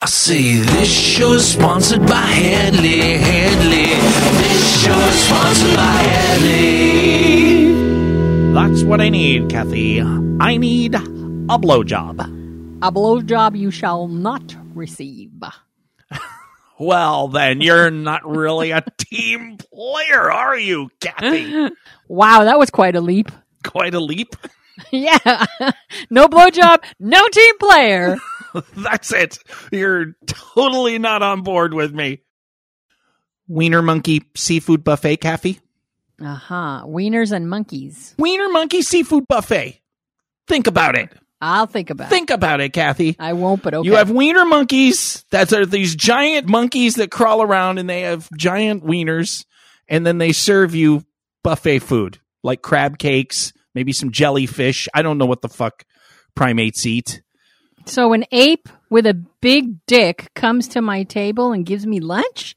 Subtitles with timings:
[0.00, 3.86] I see this show is sponsored by Headley, Headley.
[4.38, 5.82] This show is sponsored by
[6.14, 7.72] Headley.
[8.54, 10.00] That's what I need, Kathy.
[10.00, 11.00] I need a
[11.58, 12.20] blowjob.
[12.80, 15.32] A blowjob you shall not receive.
[16.80, 21.70] Well, then you're not really a team player, are you, Kathy?
[22.08, 23.32] Wow, that was quite a leap.
[23.64, 24.36] Quite a leap.
[24.92, 25.18] Yeah.
[26.08, 28.16] no blowjob, no team player.
[28.76, 29.38] That's it.
[29.72, 32.22] You're totally not on board with me.
[33.46, 35.60] Wiener Monkey Seafood Buffet, Kathy.
[36.20, 36.82] Uh huh.
[36.86, 38.14] Wieners and monkeys.
[38.18, 39.80] Wiener Monkey Seafood Buffet.
[40.46, 41.10] Think about it.
[41.40, 42.10] I'll think about it.
[42.10, 43.14] Think about it, Kathy.
[43.18, 43.86] I won't, but okay.
[43.86, 45.24] You have wiener monkeys.
[45.30, 49.44] That are these giant monkeys that crawl around and they have giant wieners,
[49.86, 51.04] and then they serve you
[51.44, 54.88] buffet food like crab cakes, maybe some jellyfish.
[54.94, 55.84] I don't know what the fuck
[56.34, 57.22] primates eat.
[57.88, 62.54] So an ape with a big dick comes to my table and gives me lunch?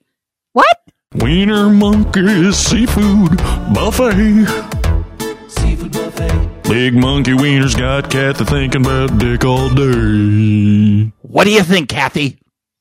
[0.53, 0.77] What?
[1.15, 3.37] Wiener Monkey Seafood
[3.73, 4.45] Buffet.
[5.49, 6.63] Seafood buffet.
[6.63, 11.11] Big monkey wieners got Kathy thinking about dick all day.
[11.21, 12.37] What do you think, Kathy?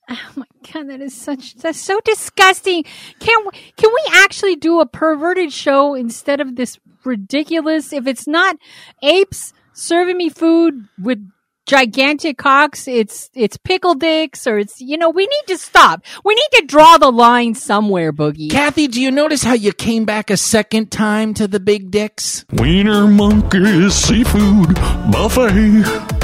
[0.08, 2.84] Oh my god, that is such that's so disgusting.
[3.20, 7.92] Can we, can we actually do a perverted show instead of this ridiculous?
[7.92, 8.56] If it's not
[9.02, 11.24] apes serving me food with
[11.66, 16.02] gigantic cocks, it's it's pickle dicks or it's you know we need to stop.
[16.25, 18.50] We need to draw the line somewhere, Boogie.
[18.50, 22.44] Kathy, do you notice how you came back a second time to the big dicks?
[22.52, 24.75] Wiener Monkey Seafood
[25.11, 26.19] Buffet.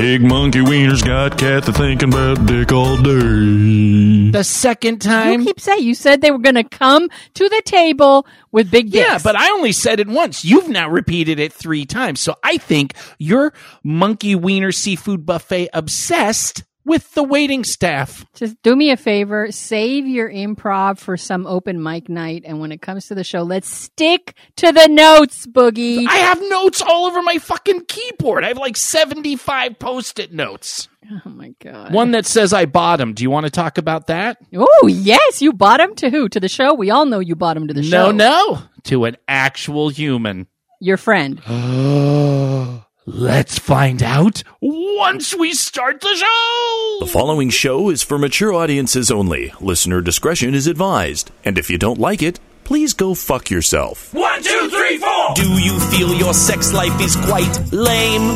[0.00, 0.20] Seafood buffet.
[0.20, 4.30] Big monkey wieners got Kathy thinking about dick all day.
[4.30, 5.32] The second time.
[5.32, 5.44] you time?
[5.46, 9.06] keep saying you said they were going to come to the table with big dicks.
[9.06, 10.44] Yeah, but I only said it once.
[10.44, 12.20] You've now repeated it three times.
[12.20, 18.26] So I think you're monkey wiener seafood buffet obsessed with the waiting staff.
[18.34, 22.42] Just do me a favor, save your improv for some open mic night.
[22.44, 26.04] And when it comes to the show, let's stick to the notes, Boogie.
[26.08, 28.44] I have notes all over my fucking keyboard.
[28.44, 30.88] I have like 75 post it notes.
[31.24, 31.94] oh my God.
[31.94, 33.14] One that says I bottomed.
[33.14, 34.38] Do you want to talk about that?
[34.52, 35.40] Oh, yes.
[35.40, 36.28] You bought him to who?
[36.28, 36.74] To the show?
[36.74, 38.10] We all know you bought him to the show.
[38.10, 38.62] No, no.
[38.84, 40.48] To an actual human.
[40.80, 41.40] Your friend.
[43.12, 46.96] Let's find out once we start the show.
[47.04, 49.52] The following show is for mature audiences only.
[49.60, 51.32] Listener discretion is advised.
[51.44, 54.14] And if you don't like it, please go fuck yourself.
[54.14, 55.34] One, two, three, four.
[55.34, 58.30] Do you feel your sex life is quite lame?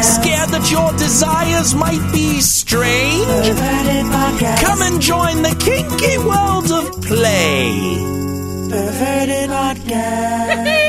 [0.00, 3.26] Scared that your desires might be strange?
[4.64, 7.98] Come and join the kinky world of play.
[10.64, 10.78] Woo!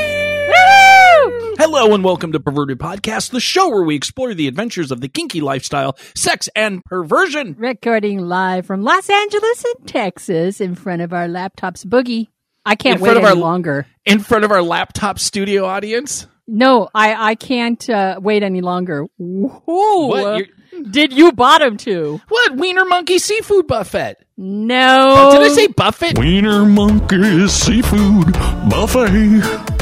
[1.66, 5.08] Hello and welcome to Perverted Podcast, the show where we explore the adventures of the
[5.08, 7.54] kinky lifestyle, sex, and perversion.
[7.58, 11.84] Recording live from Los Angeles and Texas in front of our laptops.
[11.86, 12.28] Boogie.
[12.66, 13.86] I can't In wait front of any our- longer.
[14.04, 16.26] In front of our laptop studio audience.
[16.46, 19.06] No, I, I can't uh, wait any longer.
[19.16, 20.36] Who What?
[20.36, 20.50] You're-
[20.90, 22.20] did you bottom to?
[22.28, 22.56] What?
[22.56, 24.16] Wiener Monkey Seafood Buffet.
[24.36, 25.30] No.
[25.32, 26.18] Did I say buffet?
[26.18, 28.32] Wiener Monkey Seafood
[28.68, 29.73] Buffet.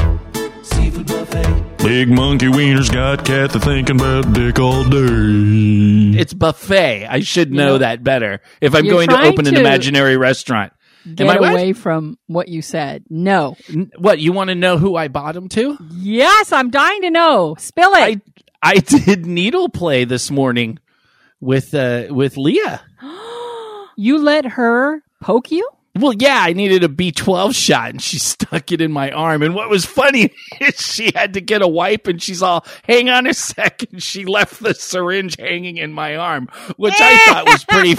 [1.83, 2.07] Seafood buffet.
[2.07, 6.19] Big monkey wieners got Kathy thinking about dick all day.
[6.19, 7.05] It's buffet.
[7.07, 9.59] I should know know, that better if I'm you're going to trying open an to
[9.59, 10.73] imaginary restaurant.
[11.15, 11.51] Get I what?
[11.51, 13.03] away from what you said.
[13.09, 13.57] No.
[13.69, 15.77] N- What, you want to know who I bought bottomed to?
[15.91, 17.55] Yes, I'm dying to know.
[17.59, 17.99] Spill it.
[18.01, 18.21] I
[18.61, 20.79] I did needle play this morning
[21.41, 22.81] with uh with Leah.
[23.97, 25.67] you let her poke you?
[25.95, 29.43] Well, yeah, I needed a B12 shot and she stuck it in my arm.
[29.43, 33.09] And what was funny is she had to get a wipe and she's all, hang
[33.09, 33.89] on a second.
[34.03, 37.95] She left the syringe hanging in my arm, which I thought was pretty,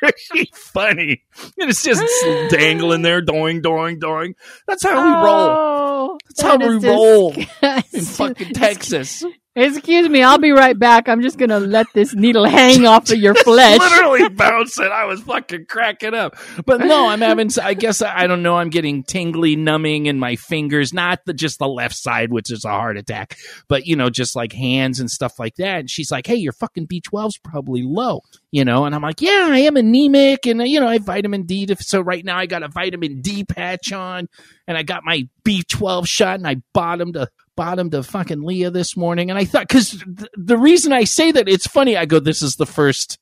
[0.00, 1.24] pretty funny.
[1.58, 2.04] And it's just
[2.50, 4.34] dangling there, doing, doing, doing.
[4.66, 5.48] That's how we roll.
[5.50, 9.24] Oh, That's how we roll in fucking Texas.
[9.56, 11.08] Excuse me, I'll be right back.
[11.08, 13.78] I'm just gonna let this needle hang off of your flesh.
[13.78, 14.90] literally bouncing.
[14.92, 16.36] I was fucking cracking up.
[16.66, 17.50] But no, I'm having.
[17.62, 18.56] I guess I don't know.
[18.56, 20.92] I'm getting tingly, numbing in my fingers.
[20.92, 24.34] Not the just the left side, which is a heart attack, but you know, just
[24.34, 25.80] like hands and stuff like that.
[25.80, 29.48] And she's like, "Hey, your fucking B12's probably low." You know, and I'm like, "Yeah,
[29.52, 31.66] I am anemic, and uh, you know, I have vitamin D.
[31.66, 34.28] To, so right now, I got a vitamin D patch on,
[34.66, 38.96] and I got my B12 shot, and I bottomed a bottomed a fucking Leah this
[38.96, 41.96] morning, and I thought because th- the reason I say that it's funny.
[41.96, 43.18] I go, "This is the first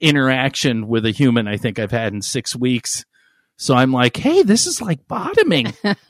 [0.00, 3.04] interaction with a human I think I've had in six weeks.
[3.56, 5.74] So I'm like, hey, this is like bottoming.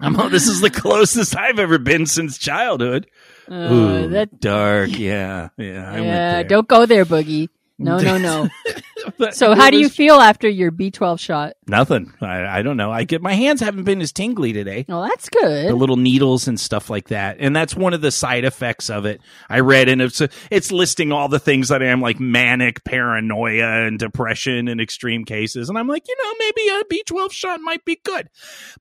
[0.00, 3.08] I'm oh, this is the closest I've ever been since childhood.
[3.50, 4.90] Uh, Ooh, that, dark.
[4.98, 5.88] Yeah, yeah.
[5.88, 6.44] I went yeah, there.
[6.44, 7.48] don't go there, Boogie.
[7.78, 8.48] No, no, no.
[9.22, 11.52] But So, how do you feel after your B12 shot?
[11.68, 12.12] Nothing.
[12.20, 12.90] I, I don't know.
[12.90, 14.84] I get my hands haven't been as tingly today.
[14.88, 15.70] Well, that's good.
[15.70, 19.06] The little needles and stuff like that, and that's one of the side effects of
[19.06, 19.20] it.
[19.48, 20.20] I read, and it's
[20.50, 25.24] it's listing all the things that I am like manic, paranoia, and depression in extreme
[25.24, 25.68] cases.
[25.68, 28.28] And I'm like, you know, maybe a B12 shot might be good.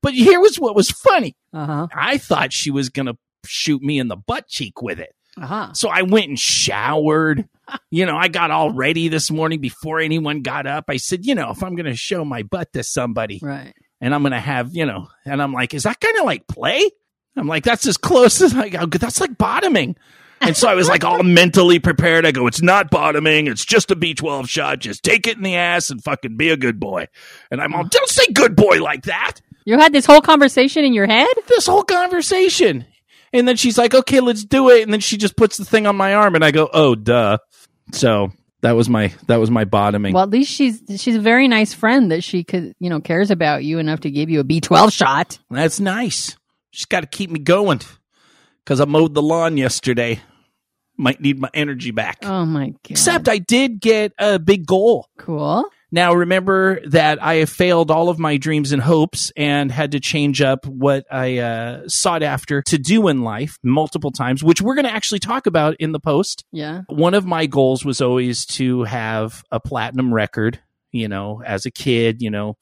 [0.02, 1.36] But here was what was funny.
[1.54, 1.88] Uh huh.
[1.96, 3.14] I thought she was gonna
[3.46, 5.14] shoot me in the butt cheek with it.
[5.40, 5.74] Uh huh.
[5.74, 7.48] So I went and showered.
[7.90, 10.86] You know, I got all ready this morning before anyone got up.
[10.88, 13.74] I said, you know, if I'm going to show my butt to somebody Right.
[14.00, 16.48] and I'm going to have, you know, and I'm like, is that kind of like
[16.48, 16.90] play?
[17.36, 18.86] I'm like, that's as close as I go.
[18.86, 19.96] That's like bottoming.
[20.42, 22.26] And so I was like all mentally prepared.
[22.26, 23.48] I go, it's not bottoming.
[23.48, 24.80] It's just a B12 shot.
[24.80, 27.08] Just take it in the ass and fucking be a good boy.
[27.52, 27.90] And I'm all, mm.
[27.90, 29.40] don't say good boy like that.
[29.66, 31.30] You had this whole conversation in your head?
[31.48, 32.86] This whole conversation.
[33.32, 34.82] And then she's like, okay, let's do it.
[34.82, 37.38] And then she just puts the thing on my arm and I go, oh, duh.
[37.94, 40.14] So that was my, that was my bottoming.
[40.14, 43.32] Well, at least she's she's a very nice friend that she could you know cares
[43.32, 45.40] about you enough to give you a B12 shot.
[45.50, 46.38] That's nice.
[46.72, 47.82] She's got to keep me going
[48.64, 50.22] because I mowed the lawn yesterday.
[50.98, 52.20] Might need my energy back.
[52.24, 52.78] Oh my god!
[52.92, 55.08] Except I did get a big goal.
[55.18, 55.66] cool.
[55.92, 60.00] Now remember that I have failed all of my dreams and hopes and had to
[60.00, 64.76] change up what I uh, sought after to do in life multiple times, which we're
[64.76, 66.46] going to actually talk about in the post.
[66.52, 66.84] Yeah.
[66.88, 70.60] One of my goals was always to have a platinum record,
[70.94, 72.58] you know, as a kid, you know.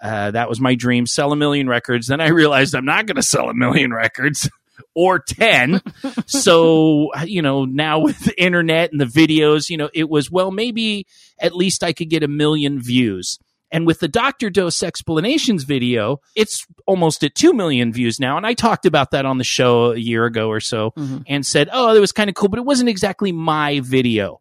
[0.00, 2.06] Uh, that was my dream, sell a million records.
[2.06, 4.48] Then I realized I'm not going to sell a million records
[4.94, 5.80] or 10.
[6.26, 10.50] so, you know, now with the internet and the videos, you know, it was, well,
[10.50, 11.06] maybe
[11.40, 13.38] at least I could get a million views.
[13.70, 14.48] And with the Dr.
[14.48, 18.38] Dose explanations video, it's almost at 2 million views now.
[18.38, 21.24] And I talked about that on the show a year ago or so Mhm.
[21.28, 24.40] and said, oh, it was kind of cool, but it wasn't exactly my video.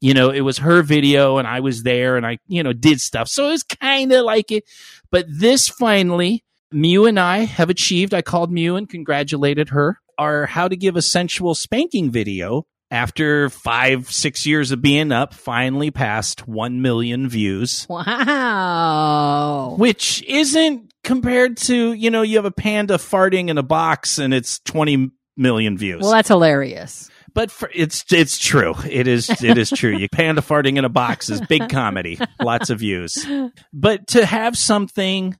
[0.00, 3.00] You know, it was her video and I was there and I, you know, did
[3.00, 3.26] stuff.
[3.26, 4.62] So it was kind of like it.
[5.10, 8.12] But this finally, Mew and I have achieved.
[8.14, 9.98] I called Mew and congratulated her.
[10.18, 15.32] Our How to Give a Sensual Spanking video, after five, six years of being up,
[15.32, 19.76] finally passed 1 million views, Wow.
[19.78, 24.34] which isn't compared to, you know, you have a panda farting in a box and
[24.34, 26.02] it's 20 million views.
[26.02, 27.08] Well, that's hilarious.
[27.32, 28.74] but for, it's it's true.
[28.90, 29.96] It is it is true.
[29.96, 32.18] You panda farting in a box is big comedy.
[32.42, 33.24] Lots of views.
[33.72, 35.36] But to have something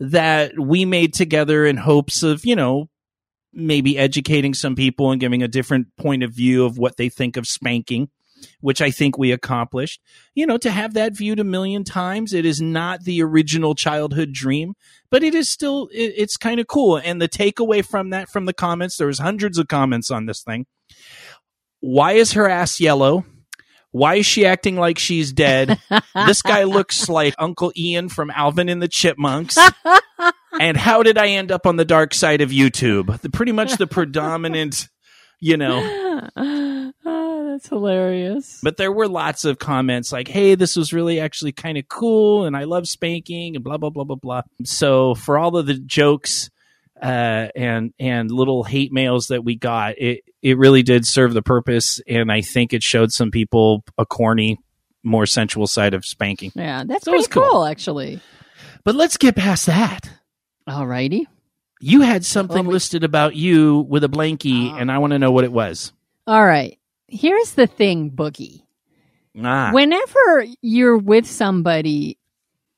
[0.00, 2.88] that we made together in hopes of, you know,
[3.52, 7.36] maybe educating some people and giving a different point of view of what they think
[7.36, 8.10] of spanking,
[8.60, 10.00] which I think we accomplished.
[10.34, 14.32] You know, to have that viewed a million times, it is not the original childhood
[14.32, 14.74] dream,
[15.10, 16.98] but it is still it, it's kind of cool.
[16.98, 20.42] And the takeaway from that from the comments, there was hundreds of comments on this
[20.42, 20.66] thing.
[21.80, 23.24] Why is her ass yellow?
[23.96, 25.80] Why is she acting like she's dead?
[26.26, 29.56] this guy looks like Uncle Ian from Alvin and the Chipmunks.
[30.60, 33.22] and how did I end up on the dark side of YouTube?
[33.22, 34.88] The, pretty much the predominant,
[35.40, 36.28] you know.
[36.36, 36.92] oh,
[37.52, 38.60] that's hilarious.
[38.62, 42.44] But there were lots of comments like, hey, this was really actually kind of cool
[42.44, 44.42] and I love spanking and blah, blah, blah, blah, blah.
[44.64, 46.50] So for all of the jokes
[47.00, 51.42] uh, and and little hate mails that we got, it, it really did serve the
[51.42, 52.00] purpose.
[52.06, 54.58] And I think it showed some people a corny,
[55.02, 56.52] more sensual side of spanking.
[56.54, 57.50] Yeah, that's So it was pretty cool.
[57.50, 57.64] cool.
[57.66, 58.20] actually.
[58.84, 60.08] But let's get past that.
[60.68, 61.24] Alrighty.
[61.80, 64.76] You had something Well, we- listed about you with a blankie, Ah.
[64.78, 65.92] and I want to know what it was.
[66.26, 66.78] All right.
[67.08, 68.62] Here's the thing, Boogie.
[69.42, 72.18] Ah, Whenever you're with somebody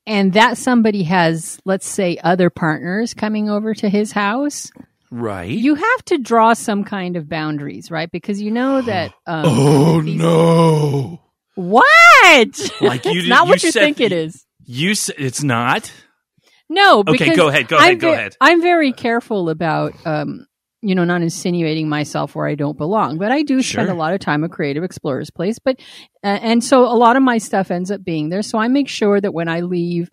[0.07, 4.71] and that somebody has, let's say, other partners coming over to his house,
[5.11, 5.49] right.
[5.49, 8.09] you have to draw some kind of boundaries, right?
[8.11, 9.13] Because you know that.
[9.27, 11.19] Um, Oh these- no!
[11.55, 12.71] What?
[12.81, 14.45] Like you not what you you said- think it is.
[14.65, 15.91] you it's not.
[16.71, 18.37] No, Okay, go ahead, go ahead, I'm go ve- ahead.
[18.39, 20.45] I'm very careful about, um,
[20.83, 23.17] you know, not insinuating myself where I don't belong.
[23.17, 23.95] But I do spend Sure.
[23.95, 25.57] a lot of time at Creative Explorers Place.
[25.57, 25.79] But
[26.23, 28.43] uh, and so a lot of my stuff ends up being there.
[28.43, 30.11] So I make sure that when I leave,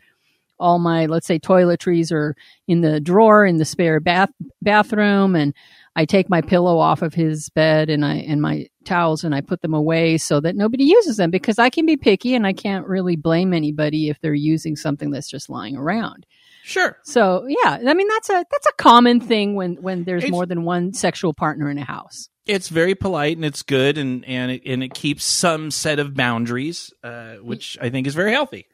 [0.58, 2.34] all my let's say toiletries are
[2.66, 4.30] in the drawer in the spare bath
[4.62, 5.54] bathroom, and
[5.94, 9.40] I take my pillow off of his bed and I and my towels and I
[9.40, 12.52] put them away so that nobody uses them because I can be picky and I
[12.52, 16.26] can't really blame anybody if they're using something that's just lying around.
[16.62, 16.98] Sure.
[17.04, 20.46] So yeah, I mean that's a that's a common thing when when there's It's- more
[20.46, 22.28] than one sexual partner in a house.
[22.44, 26.14] It's very polite and it's good, and and it, and it keeps some set of
[26.14, 28.66] boundaries, uh, which I think is very healthy.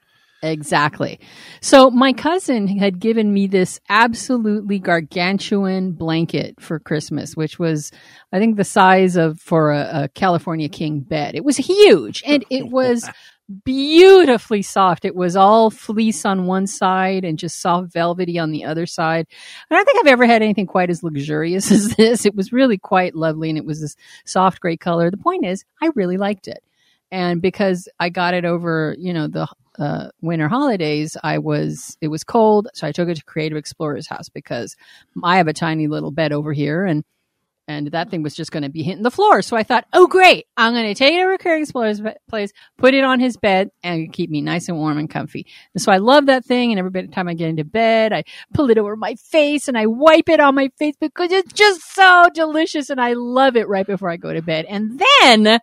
[0.43, 1.21] Exactly.
[1.61, 7.93] So my cousin had given me this absolutely gargantuan blanket for Christmas, which was,
[8.33, 11.37] I think, the size of for a, a California king bed.
[11.37, 13.09] It was huge and it was
[13.65, 15.05] beautifully soft.
[15.05, 19.29] It was all fleece on one side and just soft velvety on the other side.
[19.71, 22.27] I don't think I've ever had anything quite as luxurious as this.
[22.27, 23.95] It was really quite lovely and it was this
[24.25, 25.09] soft gray color.
[25.09, 26.65] The point is, I really liked it.
[27.13, 29.47] And because I got it over, you know, the
[29.79, 34.07] uh, winter holidays, I was it was cold, so I took it to Creative Explorer's
[34.07, 34.77] house because
[35.23, 37.05] I have a tiny little bed over here, and
[37.69, 39.41] and that thing was just going to be hitting the floor.
[39.41, 42.53] So I thought, oh great, I'm going to take it over to Creative Explorer's place,
[42.77, 45.47] put it on his bed, and keep me nice and warm and comfy.
[45.75, 48.71] And so I love that thing, and every time I get into bed, I pull
[48.71, 52.29] it over my face and I wipe it on my face because it's just so
[52.35, 54.67] delicious, and I love it right before I go to bed.
[54.67, 55.61] And then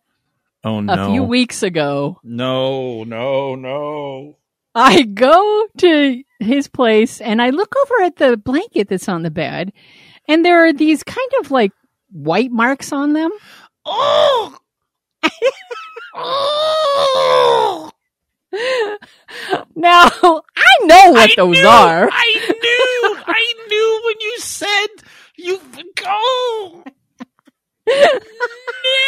[0.63, 4.37] Oh a few weeks ago, No, no, no.
[4.75, 9.31] I go to his place and I look over at the blanket that's on the
[9.31, 9.71] bed,
[10.27, 11.71] and there are these kind of like
[12.11, 13.31] white marks on them.
[13.85, 14.57] Oh.
[16.15, 17.91] oh.
[19.75, 22.09] Now, I know what I those knew, are.
[22.11, 23.23] I knew.
[23.27, 24.87] I knew when you said
[25.37, 25.61] you
[25.95, 26.83] go.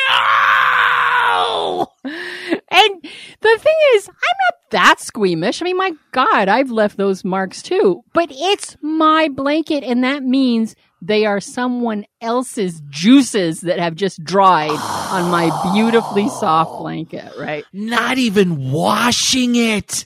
[0.09, 1.87] No.
[2.03, 3.05] And
[3.41, 5.61] the thing is, I'm not that squeamish.
[5.61, 8.03] I mean, my God, I've left those marks too.
[8.13, 14.23] But it's my blanket, and that means they are someone else's juices that have just
[14.23, 17.65] dried on my beautifully soft blanket, right?
[17.73, 20.05] Not even washing it.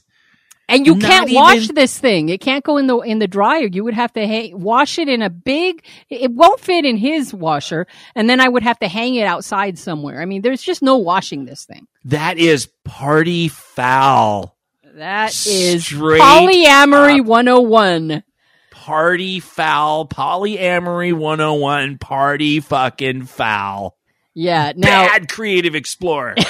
[0.67, 2.29] And you Not can't wash even- this thing.
[2.29, 3.67] It can't go in the in the dryer.
[3.71, 5.83] You would have to ha- wash it in a big.
[6.09, 9.77] It won't fit in his washer, and then I would have to hang it outside
[9.77, 10.21] somewhere.
[10.21, 11.87] I mean, there's just no washing this thing.
[12.05, 14.55] That is party foul.
[14.95, 17.25] That is Straight polyamory up.
[17.27, 18.23] 101.
[18.71, 20.07] Party foul.
[20.07, 21.97] Polyamory 101.
[21.97, 23.97] Party fucking foul.
[24.33, 24.73] Yeah.
[24.75, 26.35] Now, bad creative explorer.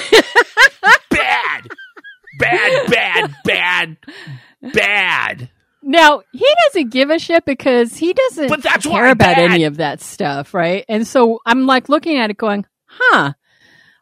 [2.39, 2.89] bad.
[2.89, 3.97] Bad, bad,
[4.73, 5.49] bad,
[5.87, 9.51] now he doesn't give a shit because he doesn't But that's care about bad.
[9.51, 10.83] any of that stuff, right?
[10.89, 13.33] And so I'm like looking at it, going, "Huh."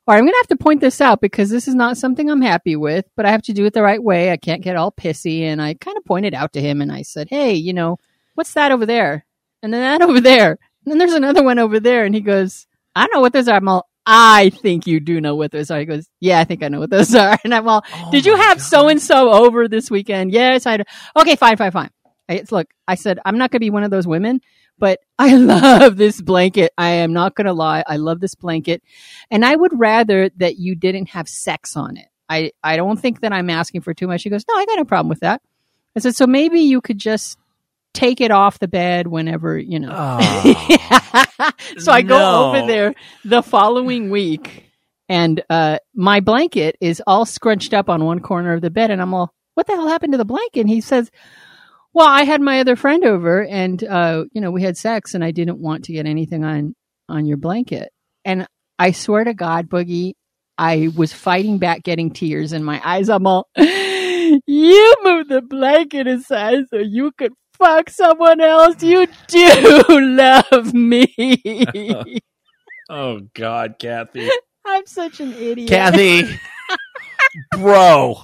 [0.05, 2.41] Or I'm going to have to point this out because this is not something I'm
[2.41, 4.31] happy with, but I have to do it the right way.
[4.31, 5.43] I can't get all pissy.
[5.43, 7.97] And I kind of pointed out to him and I said, Hey, you know,
[8.35, 9.25] what's that over there?
[9.61, 10.51] And then that over there.
[10.83, 12.03] And then there's another one over there.
[12.03, 13.55] And he goes, I don't know what those are.
[13.55, 15.79] I'm all, I think you do know what those are.
[15.79, 17.37] He goes, Yeah, I think I know what those are.
[17.43, 20.31] And I'm all, Oh Did you have so and so over this weekend?
[20.31, 20.77] Yes, I.
[20.77, 20.83] do."
[21.15, 21.89] Okay, fine, fine, fine.
[22.29, 24.41] I, it's, look, I said I'm not going to be one of those women,
[24.77, 26.73] but I love this blanket.
[26.77, 27.83] I am not going to lie.
[27.87, 28.83] I love this blanket,
[29.31, 32.07] and I would rather that you didn't have sex on it.
[32.29, 34.23] I I don't think that I'm asking for too much.
[34.23, 35.41] He goes, No, I got no problem with that.
[35.95, 37.37] I said, So maybe you could just
[37.93, 39.95] take it off the bed whenever you know.
[41.77, 42.35] so I go No.
[42.47, 44.71] over there the following week,
[45.09, 49.01] and uh, my blanket is all scrunched up on one corner of the bed, and
[49.01, 51.11] I'm all, "What the hell happened to the blanket?" And he says,
[51.93, 55.23] "Well, I had my other friend over, and uh, you know, we had sex, and
[55.23, 56.75] I didn't want to get anything on
[57.09, 57.91] on your blanket."
[58.25, 58.47] And
[58.79, 60.13] I swear to God, Boogie,
[60.57, 63.09] I was fighting back, getting tears in my eyes.
[63.09, 68.81] I'm all, "You moved the blanket aside so you could." Fuck someone else.
[68.83, 71.13] You do love me.
[72.89, 74.29] Oh God, Kathy.
[74.65, 75.69] I'm such an idiot.
[75.69, 76.23] Kathy.
[77.57, 78.17] Bro.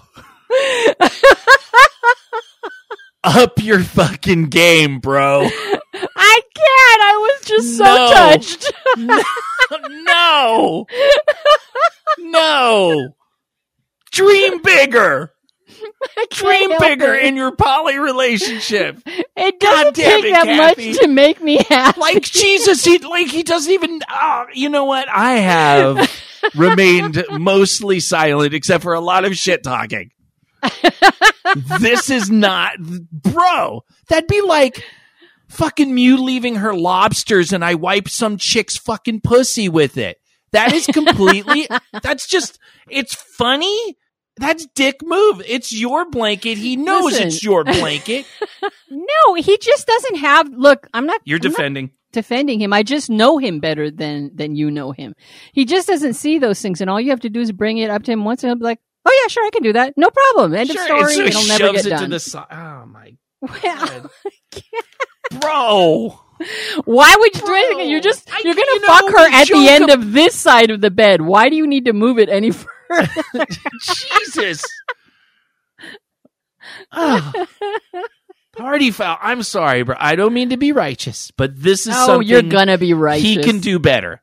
[3.24, 5.44] Up your fucking game, bro.
[5.46, 7.02] I can't.
[7.02, 8.12] I was just so No.
[8.12, 8.72] touched.
[10.06, 10.86] no.
[12.20, 13.14] No.
[14.12, 15.32] Dream bigger.
[16.32, 17.26] Dream bigger it.
[17.26, 19.02] in your poly relationship.
[19.42, 20.90] It doesn't take it, that Kathy.
[20.90, 22.00] much to make me happy.
[22.02, 24.02] Like Jesus, he like he doesn't even.
[24.12, 25.08] Oh, you know what?
[25.08, 26.12] I have
[26.56, 30.12] remained mostly silent, except for a lot of shit talking.
[31.80, 33.86] this is not, bro.
[34.10, 34.84] That'd be like
[35.48, 40.20] fucking Mew leaving her lobsters, and I wipe some chick's fucking pussy with it.
[40.52, 41.66] That is completely.
[42.04, 42.60] that's just.
[42.90, 43.98] It's funny.
[44.40, 45.42] That's dick move.
[45.46, 46.58] It's your blanket.
[46.58, 47.28] He knows Listen.
[47.28, 48.26] it's your blanket.
[48.90, 50.50] no, he just doesn't have.
[50.54, 51.22] Look, I'm not.
[51.26, 51.92] You're I'm not defending.
[52.12, 52.72] defending him.
[52.74, 55.14] I just know him better than than you know him.
[55.54, 57.90] He just doesn't see those things, and all you have to do is bring it
[57.90, 59.94] up to him once, and he'll be like, "Oh yeah, sure, I can do that.
[59.98, 60.56] No problem.
[60.56, 61.14] End Sure, of story.
[61.16, 62.48] he It'll never get it done." to the side.
[62.52, 64.12] Oh my well,
[65.40, 66.20] bro.
[66.86, 67.90] why would you do anything?
[67.90, 70.82] You're just you're gonna you know, fuck her at the end of this side of
[70.82, 71.22] the bed.
[71.22, 72.70] Why do you need to move it any further?
[73.82, 74.64] Jesus.
[76.92, 77.46] Oh.
[78.58, 79.18] Party foul.
[79.22, 79.96] I'm sorry, bro.
[79.98, 83.24] I don't mean to be righteous, but this is Oh, something you're gonna be righteous.
[83.24, 84.22] he can do better.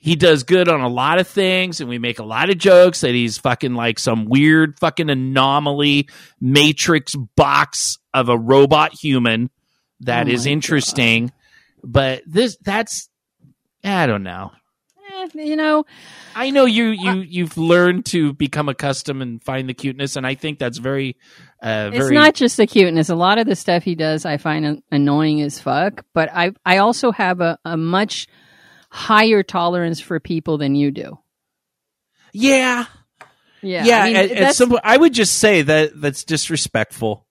[0.00, 3.00] He does good on a lot of things, and we make a lot of jokes
[3.00, 6.08] that he's fucking like some weird fucking anomaly
[6.40, 9.50] matrix box of a robot human
[10.00, 11.32] that Oh is interesting.
[11.82, 13.08] But this that's
[13.82, 14.52] I don't know.
[15.34, 15.84] You know,
[16.34, 20.34] I know you you you've learned to become accustomed and find the cuteness, and I
[20.34, 21.16] think that's very
[21.62, 23.08] uh, very it's not just the cuteness.
[23.08, 26.04] A lot of the stuff he does, I find annoying as fuck.
[26.14, 28.28] But I, I also have a, a much
[28.90, 31.18] higher tolerance for people than you do.
[32.32, 32.86] yeah
[33.62, 34.02] Yeah, yeah.
[34.02, 37.26] I mean, at, at some point, I would just say that that's disrespectful.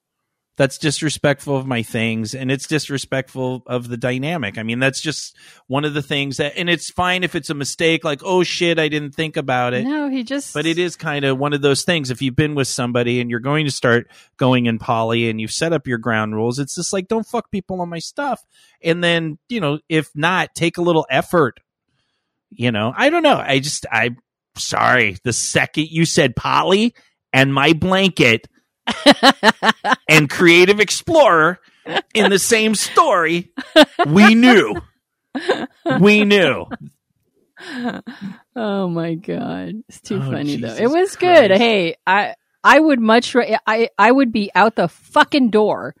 [0.58, 4.58] That's disrespectful of my things, and it's disrespectful of the dynamic.
[4.58, 5.36] I mean, that's just
[5.68, 8.76] one of the things that, and it's fine if it's a mistake, like oh shit,
[8.76, 9.84] I didn't think about it.
[9.84, 10.52] no, he just.
[10.52, 12.10] But it is kind of one of those things.
[12.10, 15.52] If you've been with somebody and you're going to start going in poly and you've
[15.52, 18.44] set up your ground rules, it's just like don't fuck people on my stuff.
[18.82, 21.60] And then you know, if not, take a little effort.
[22.50, 23.38] You know, I don't know.
[23.38, 24.16] I just I
[24.56, 25.18] sorry.
[25.22, 26.96] The second you said poly
[27.32, 28.48] and my blanket
[30.08, 31.58] and creative explorer
[32.14, 33.50] in the same story,
[34.06, 34.74] we knew.
[36.00, 36.66] We knew.
[38.54, 40.74] Oh my god, it's too Oh, funny though.
[40.74, 41.50] It was good.
[41.50, 45.94] Hey, I I would much ra- I I would be out the fucking door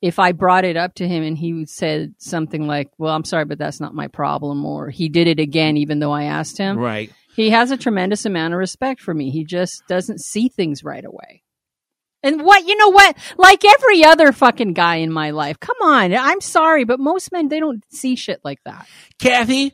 [0.00, 3.44] if I brought it up to him and he said something like, "Well, I'm sorry,
[3.44, 6.78] but that's not my problem," or he did it again even though I asked him.
[6.78, 7.10] Right.
[7.36, 9.30] He has a tremendous amount of respect for me.
[9.30, 11.42] He just doesn't see things right away.
[12.24, 13.16] And what you know what?
[13.36, 15.60] Like every other fucking guy in my life.
[15.60, 18.88] Come on, I'm sorry, but most men they don't see shit like that.
[19.18, 19.72] Kathy,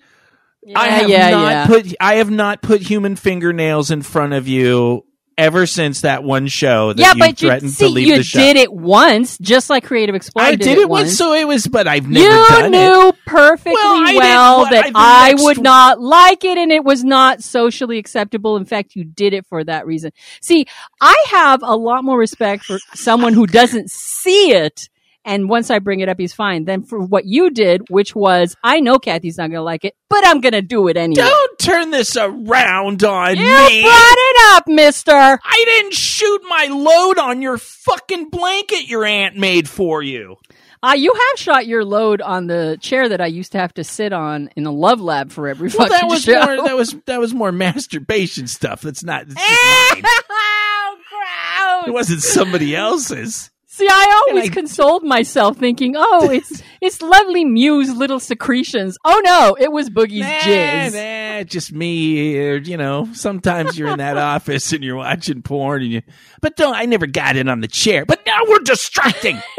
[0.62, 1.66] Yeah, I have yeah, not yeah.
[1.66, 5.07] put I have not put human fingernails in front of you
[5.41, 8.17] ever since that one show that yeah, you but you threatened see, to leave you
[8.19, 8.39] the show.
[8.39, 10.47] did it once, just like Creative Explorer.
[10.47, 12.71] I did it once, so it was, but I've never you done it.
[12.71, 16.85] knew perfectly Well, I well, didn't- that I next- would not like it and it
[16.85, 18.57] was not socially acceptable.
[18.57, 20.13] In fact, you did it for that reason.
[20.43, 20.67] See,
[21.01, 24.89] I have a lot more respect for someone who doesn't see it.
[25.25, 26.65] And once I bring it up, he's fine.
[26.65, 29.95] Then for what you did, which was, I know Kathy's not going to like it,
[30.09, 31.23] but I'm going to do it anyway.
[31.28, 33.83] Don't turn this around on you me.
[33.83, 35.13] brought it up, mister.
[35.13, 40.37] I didn't shoot my load on your fucking blanket your aunt made for you.
[40.83, 43.85] Uh, you have shot your load on the chair that I used to have to
[43.85, 46.43] sit on in the love lab for every Well, fucking that was show.
[46.43, 48.80] more that was that was more masturbation stuff.
[48.80, 49.25] That's not.
[49.28, 50.04] It's just mine.
[50.30, 51.89] oh, gross.
[51.89, 53.50] It wasn't somebody else's.
[53.80, 59.21] See, I always I- consoled myself thinking, "Oh, it's it's lovely Mew's little secretions." Oh
[59.25, 60.93] no, it was Boogie's Nah, jizz.
[61.38, 62.38] nah, just me.
[62.38, 66.02] Or, you know, sometimes you're in that office and you're watching porn, and you.
[66.40, 66.75] But don't.
[66.75, 68.04] I never got in on the chair.
[68.04, 69.40] But now we're distracting.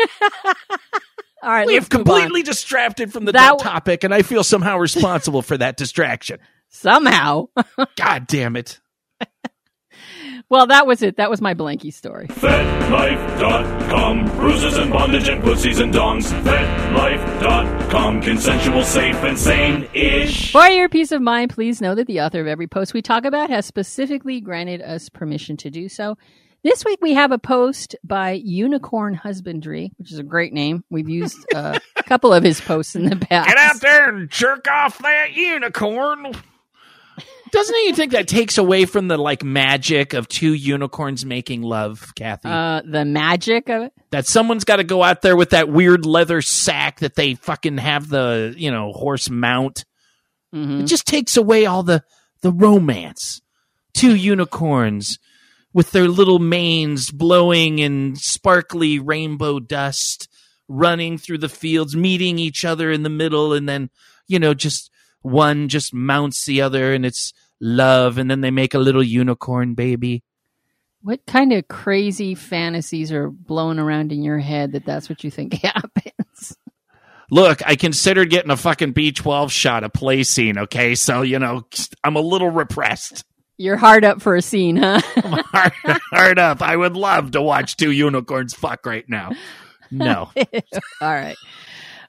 [1.43, 1.89] All right, we have on.
[1.89, 6.37] completely distracted from the That- topic, and I feel somehow responsible for that distraction.
[6.69, 7.47] somehow.
[7.95, 8.79] God damn it!
[10.51, 11.15] Well, that was it.
[11.15, 12.27] That was my blankie story.
[12.27, 14.25] FetLife.com.
[14.35, 16.25] Bruises and bondage and pussies and dongs.
[16.43, 18.21] FetLife.com.
[18.21, 20.51] Consensual, safe, and sane-ish.
[20.51, 23.23] For your peace of mind, please know that the author of every post we talk
[23.23, 26.17] about has specifically granted us permission to do so.
[26.63, 30.83] This week we have a post by Unicorn Husbandry, which is a great name.
[30.89, 33.47] We've used uh, a couple of his posts in the past.
[33.47, 36.35] Get out there and jerk off that unicorn.
[37.51, 42.13] Doesn't you think that takes away from the like magic of two unicorns making love,
[42.15, 42.47] Kathy?
[42.49, 43.93] Uh, the magic of it.
[44.11, 47.77] that someone's got to go out there with that weird leather sack that they fucking
[47.77, 49.85] have the you know horse mount.
[50.53, 50.81] Mhm.
[50.81, 52.03] It just takes away all the
[52.41, 53.41] the romance.
[53.93, 55.19] Two unicorns
[55.73, 60.27] with their little manes blowing in sparkly rainbow dust,
[60.69, 63.89] running through the fields, meeting each other in the middle, and then
[64.27, 64.89] you know just
[65.21, 69.75] one just mounts the other, and it's love, and then they make a little unicorn
[69.75, 70.23] baby.
[71.03, 75.31] What kind of crazy fantasies are blowing around in your head that that's what you
[75.31, 76.57] think happens?
[77.29, 80.95] Look, I considered getting a fucking B12 shot of play scene, okay?
[80.95, 81.65] So, you know,
[82.03, 83.23] I'm a little repressed.
[83.57, 84.99] You're hard up for a scene, huh?
[85.15, 85.73] I'm hard,
[86.11, 86.61] hard up.
[86.61, 89.31] I would love to watch two unicorns fuck right now.
[89.89, 90.29] No.
[91.01, 91.37] All right.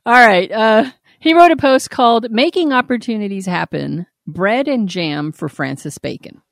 [0.05, 0.51] All right.
[0.51, 6.43] Uh, he wrote a post called Making Opportunities Happen Bread and Jam for Francis Bacon.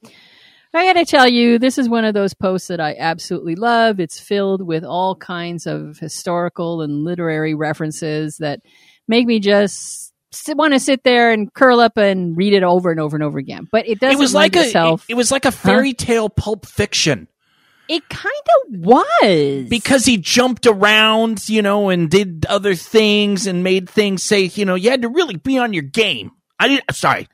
[0.72, 3.98] I got to tell you, this is one of those posts that I absolutely love.
[3.98, 8.60] It's filled with all kinds of historical and literary references that
[9.08, 10.12] make me just
[10.48, 13.38] want to sit there and curl up and read it over and over and over
[13.38, 13.66] again.
[13.72, 15.06] But it doesn't It was like lend a itself.
[15.08, 17.26] it was like a fairy tale pulp fiction.
[17.88, 18.26] It kind
[18.68, 19.66] of was.
[19.68, 24.64] because he jumped around, you know, and did other things and made things say, you
[24.64, 26.30] know, you had to really be on your game.
[26.60, 26.84] I didn't.
[26.94, 27.26] Sorry.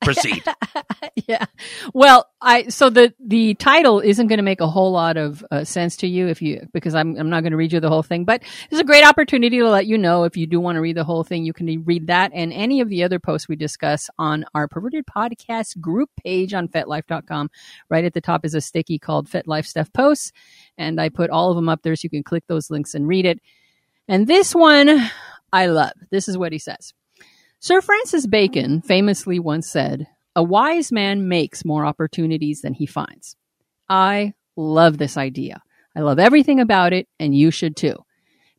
[0.00, 0.42] Proceed.
[1.28, 1.46] yeah.
[1.92, 5.64] Well, I so the the title isn't going to make a whole lot of uh,
[5.64, 8.02] sense to you if you because I'm I'm not going to read you the whole
[8.02, 10.80] thing, but it's a great opportunity to let you know if you do want to
[10.80, 13.56] read the whole thing, you can read that and any of the other posts we
[13.56, 17.50] discuss on our perverted podcast group page on fetlife.com.
[17.88, 20.32] Right at the top is a sticky called FetLife Stuff Posts,
[20.78, 23.08] and I put all of them up there so you can click those links and
[23.08, 23.40] read it.
[24.08, 25.10] And this one
[25.52, 25.92] I love.
[26.10, 26.92] This is what he says.
[27.58, 33.36] Sir Francis Bacon famously once said, A wise man makes more opportunities than he finds.
[33.88, 35.62] I love this idea.
[35.96, 37.96] I love everything about it, and you should too.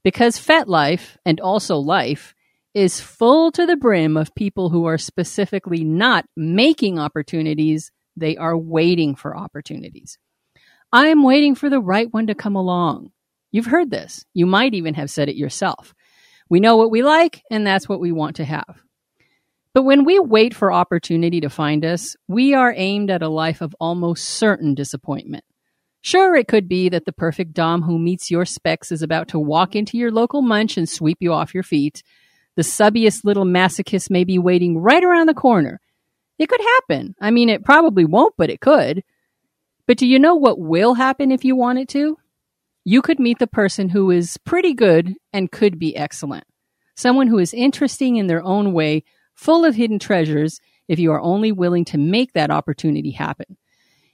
[0.03, 2.33] Because FetLife, and also life,
[2.73, 8.57] is full to the brim of people who are specifically not making opportunities, they are
[8.57, 10.17] waiting for opportunities.
[10.91, 13.11] I am waiting for the right one to come along.
[13.51, 14.25] You've heard this.
[14.33, 15.93] You might even have said it yourself.
[16.49, 18.81] We know what we like, and that's what we want to have.
[19.77, 23.61] But when we wait for opportunity to find us, we are aimed at a life
[23.61, 25.43] of almost certain disappointment.
[26.01, 29.39] Sure, it could be that the perfect Dom who meets your specs is about to
[29.39, 32.01] walk into your local munch and sweep you off your feet.
[32.55, 35.79] The subbiest little masochist may be waiting right around the corner.
[36.39, 37.13] It could happen.
[37.21, 39.03] I mean, it probably won't, but it could.
[39.85, 42.17] But do you know what will happen if you want it to?
[42.83, 46.45] You could meet the person who is pretty good and could be excellent.
[46.95, 49.03] Someone who is interesting in their own way,
[49.37, 53.55] full of hidden treasures if you are only willing to make that opportunity happen.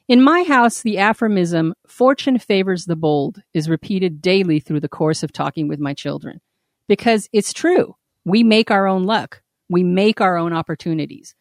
[0.07, 5.23] In my house, the aphorism, fortune favors the bold, is repeated daily through the course
[5.23, 6.41] of talking with my children.
[6.89, 7.95] Because it's true.
[8.25, 9.41] We make our own luck.
[9.69, 11.35] We make our own opportunities.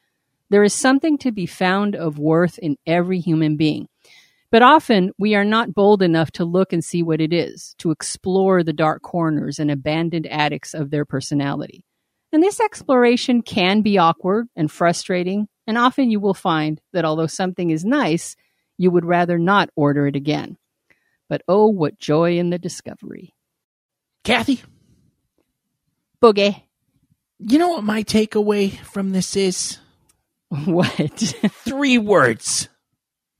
[0.48, 3.88] There is something to be found of worth in every human being.
[4.52, 7.90] But often we are not bold enough to look and see what it is, to
[7.90, 11.84] explore the dark corners and abandoned attics of their personality.
[12.32, 17.26] And this exploration can be awkward and frustrating, and often you will find that although
[17.26, 18.36] something is nice,
[18.78, 20.56] you would rather not order it again.
[21.28, 23.34] But oh, what joy in the discovery.
[24.24, 24.62] Kathy,
[26.22, 26.62] Boogie.
[27.38, 29.78] you know what my takeaway from this is?
[30.66, 30.90] What?
[31.64, 32.68] Three words.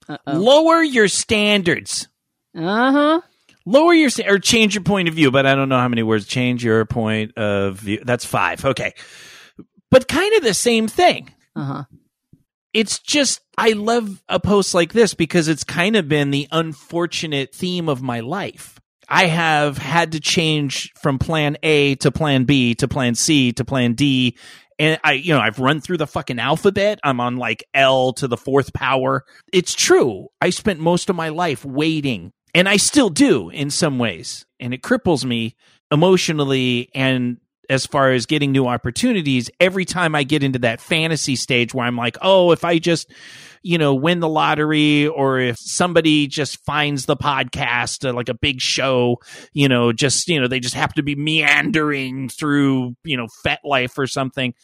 [0.09, 0.39] Uh-oh.
[0.39, 2.09] Lower your standards.
[2.57, 3.21] Uh huh.
[3.65, 6.27] Lower your or change your point of view, but I don't know how many words.
[6.27, 8.03] Change your point of view.
[8.05, 8.65] That's five.
[8.65, 8.93] Okay.
[9.91, 11.33] But kind of the same thing.
[11.55, 11.85] Uh huh.
[12.73, 17.55] It's just I love a post like this because it's kind of been the unfortunate
[17.55, 18.81] theme of my life.
[19.09, 23.65] I have had to change from plan A to plan B to plan C to
[23.65, 24.39] plan D.
[24.79, 26.99] And I, you know, I've run through the fucking alphabet.
[27.05, 29.25] I'm on like L to the fourth power.
[29.53, 30.29] It's true.
[30.41, 34.47] I spent most of my life waiting and I still do in some ways.
[34.61, 35.57] And it cripples me
[35.91, 37.39] emotionally and
[37.69, 41.87] as far as getting new opportunities every time I get into that fantasy stage where
[41.87, 43.11] I'm like, oh, if I just,
[43.63, 48.35] you know, win the lottery or if somebody just finds the podcast uh, like a
[48.35, 49.19] big show,
[49.53, 53.97] you know, just, you know, they just happen to be meandering through, you know, FetLife
[53.97, 54.55] or something.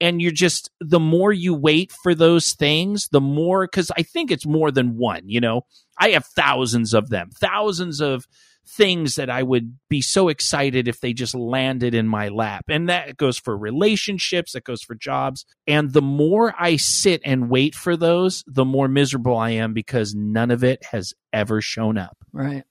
[0.00, 4.30] And you're just, the more you wait for those things, the more, because I think
[4.30, 5.62] it's more than one, you know,
[5.98, 8.26] I have thousands of them, thousands of
[8.66, 12.64] things that I would be so excited if they just landed in my lap.
[12.68, 15.44] And that goes for relationships, that goes for jobs.
[15.66, 20.14] And the more I sit and wait for those, the more miserable I am because
[20.14, 22.16] none of it has ever shown up.
[22.32, 22.64] Right.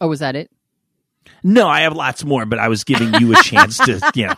[0.00, 0.50] Oh, was that it?
[1.42, 4.34] No, I have lots more, but I was giving you a chance to, you know,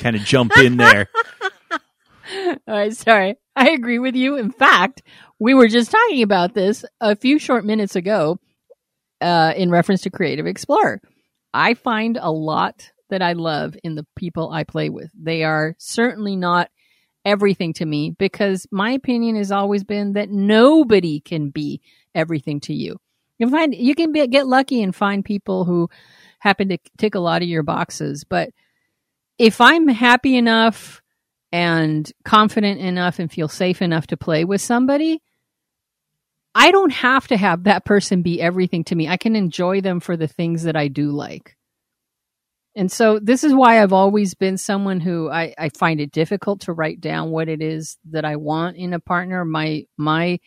[0.00, 1.08] kind of jump in there.
[2.32, 3.36] All right, sorry.
[3.54, 4.36] I agree with you.
[4.36, 5.02] In fact,
[5.38, 8.38] we were just talking about this a few short minutes ago
[9.20, 11.00] uh, in reference to Creative Explorer.
[11.52, 15.10] I find a lot that I love in the people I play with.
[15.20, 16.70] They are certainly not
[17.24, 21.80] everything to me because my opinion has always been that nobody can be
[22.14, 22.96] everything to you.
[23.38, 25.90] You can find you can be, get lucky and find people who
[26.38, 28.50] happen to tick a lot of your boxes, but
[29.40, 31.00] if I'm happy enough
[31.50, 35.22] and confident enough and feel safe enough to play with somebody,
[36.54, 39.08] I don't have to have that person be everything to me.
[39.08, 41.56] I can enjoy them for the things that I do like.
[42.76, 46.60] And so this is why I've always been someone who I, I find it difficult
[46.62, 49.46] to write down what it is that I want in a partner.
[49.46, 50.38] My my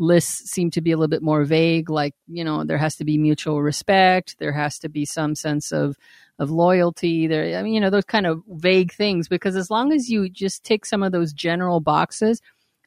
[0.00, 3.04] lists seem to be a little bit more vague, like, you know, there has to
[3.04, 5.96] be mutual respect, there has to be some sense of
[6.38, 9.92] of loyalty, there I mean, you know, those kind of vague things, because as long
[9.92, 12.40] as you just tick some of those general boxes,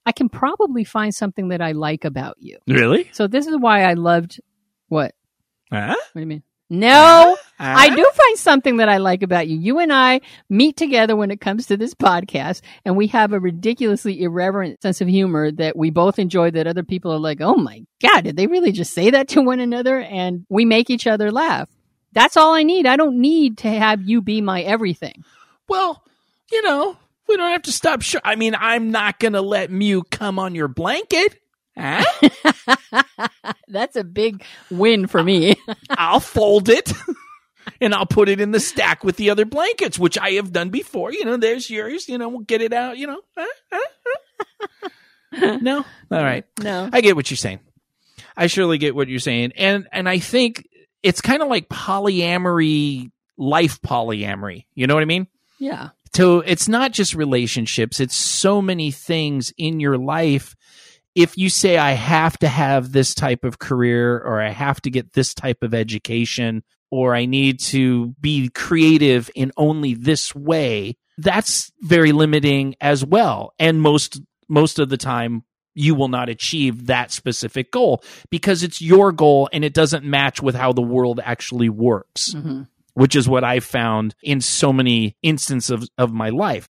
[0.06, 2.58] I can probably find something that I like about you.
[2.68, 3.10] Really?
[3.14, 4.40] So this is why I loved
[4.88, 5.14] what?
[5.72, 5.96] Huh?
[5.96, 6.44] What do you mean?
[6.70, 7.96] No, I Huh?
[7.96, 9.58] do find something that I like about you.
[9.58, 13.40] You and I meet together when it comes to this podcast, and we have a
[13.40, 16.52] ridiculously irreverent sense of humor that we both enjoy.
[16.52, 19.42] That other people are like, "Oh my god, did they really just say that to
[19.42, 21.70] one another?" And we make each other laugh.
[22.13, 22.86] That's all I need.
[22.86, 25.24] I don't need to have you be my everything.
[25.67, 26.04] Well,
[26.52, 28.02] you know, we don't have to stop.
[28.02, 31.39] Sh- I mean, I'm not going to let Mew come on your blanket.
[31.78, 32.04] Huh?
[33.67, 35.56] That's a big win for me.
[35.89, 36.91] I'll fold it
[37.82, 40.70] and I'll put it in the stack with the other blankets, which I have done
[40.70, 41.12] before.
[41.12, 42.10] You know, there's yours.
[42.10, 42.98] You know, we'll get it out.
[42.98, 43.48] You know, Huh?
[43.72, 44.89] Huh?
[45.34, 45.58] Huh?
[45.62, 45.78] no,
[46.10, 46.46] all right.
[46.62, 46.89] no.
[46.91, 47.60] I get what you're saying.
[48.36, 50.67] I surely get what you're saying, and and I think
[51.04, 54.66] it's kind of like polyamory, life polyamory.
[54.74, 55.28] You know what I mean?
[55.60, 55.90] Yeah.
[56.14, 60.56] So it's not just relationships, it's so many things in your life.
[61.14, 64.92] If you say, I have to have this type of career, or I have to
[64.92, 70.98] get this type of education, or I need to be creative in only this way,
[71.18, 73.54] that's very limiting as well.
[73.58, 75.44] And most, most of the time,
[75.78, 80.42] you will not achieve that specific goal because it's your goal and it doesn't match
[80.42, 82.63] with how the world actually works hmm
[82.98, 86.68] which is what I've found in so many instances of, of my life.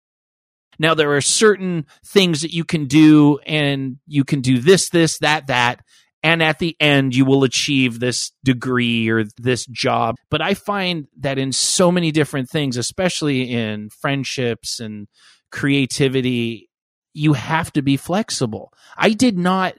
[0.77, 5.19] Now, there are certain things that you can do, and you can do this, this,
[5.19, 5.85] that, that.
[6.25, 10.17] And at the end, you will achieve this degree or this job.
[10.29, 15.07] But I find that in so many different things, especially in friendships and
[15.53, 16.69] creativity,
[17.17, 18.73] you have to be flexible.
[18.97, 19.75] I did not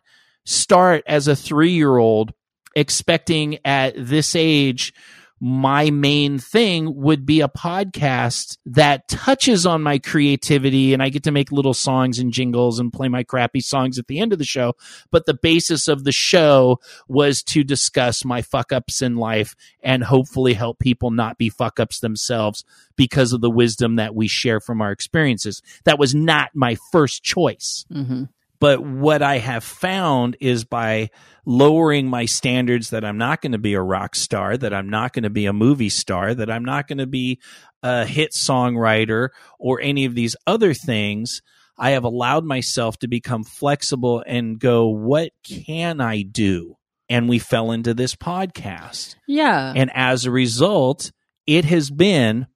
[0.46, 2.34] start as a three year old
[2.76, 4.94] expecting at this age
[5.40, 11.24] my main thing would be a podcast that touches on my creativity and I get
[11.24, 14.40] to make little songs and jingles and play my crappy songs at the end of
[14.40, 14.76] the show.
[15.12, 20.04] But the basis of the show was to discuss my fuck ups in life and
[20.04, 22.64] hopefully help people not be fuck ups themselves
[22.96, 25.62] because of the wisdom that we share from our experiences.
[25.84, 27.86] That was not my first choice.
[27.92, 28.24] hmm
[28.60, 31.10] But what I have found is by
[31.46, 35.14] lowering my standards that I'm not going to be a rock star, that I'm not
[35.14, 37.40] going to be a movie star, that I'm not going to be
[37.84, 41.42] a hit songwriter or any of these other things,
[41.78, 46.78] I have allowed myself to become flexible and go, what can I do?
[47.08, 49.16] And we fell into this podcast.
[49.28, 49.74] Yeah.
[49.76, 51.12] And as a result,
[51.46, 52.48] it has been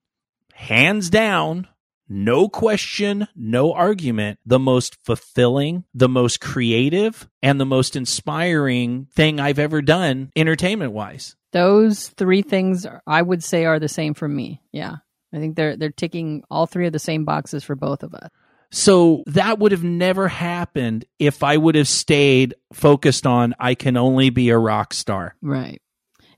[0.54, 1.68] hands down,
[2.12, 9.40] no question, no argument, the most fulfilling, the most creative, and the most inspiring thing
[9.40, 11.36] I've ever done entertainment wise.
[11.54, 14.62] Those three things I would say are the same for me.
[14.72, 14.98] Yeah.
[15.34, 18.30] I think they're they're ticking all three of the same boxes for both of us.
[18.72, 23.98] So that would have never happened if I would have stayed focused on I can
[23.98, 25.36] only be a rock star.
[25.42, 25.82] Right.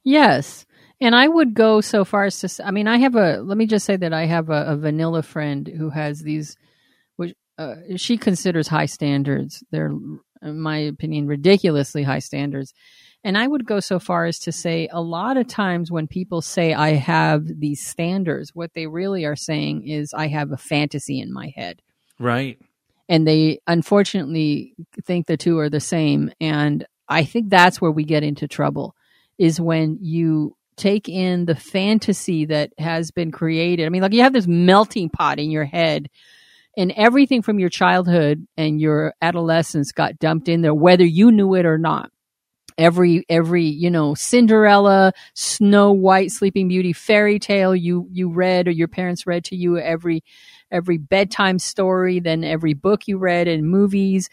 [0.04, 0.66] Yes.
[1.04, 2.64] And I would go so far as to say.
[2.64, 5.22] I mean I have a let me just say that I have a, a vanilla
[5.22, 6.56] friend who has these
[7.18, 9.64] which uh, she considers high standards.
[9.72, 9.92] They're
[10.42, 12.74] in my opinion ridiculously high standards.
[13.26, 16.42] And I would go so far as to say a lot of times when people
[16.42, 21.20] say I have these standards, what they really are saying is I have a fantasy
[21.20, 21.82] in my head.
[22.20, 22.60] Right.
[23.10, 28.04] and they unfortunately think the two are the same and i think that's where we
[28.06, 28.96] get into trouble
[29.38, 33.86] is when you take in the fantasy that has been created.
[33.86, 36.10] I mean like you have this melting pot in your head
[36.78, 41.54] and everything from your childhood and your adolescence got dumped in there whether you knew
[41.56, 42.12] it or not.
[42.78, 48.72] Every every you know cinderella snow white sleeping beauty fairy tale you you read or
[48.72, 50.24] your parents read to you every
[50.72, 54.30] every bedtime story then every book you read and movies.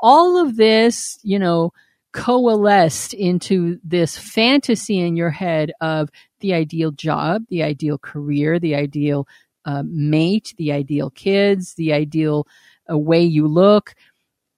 [0.00, 1.72] All of this you know
[2.12, 8.74] coalesced into this fantasy in your head of the ideal job the ideal career the
[8.74, 9.26] ideal
[9.64, 12.46] uh, mate the ideal kids the ideal
[12.90, 13.94] uh, way you look.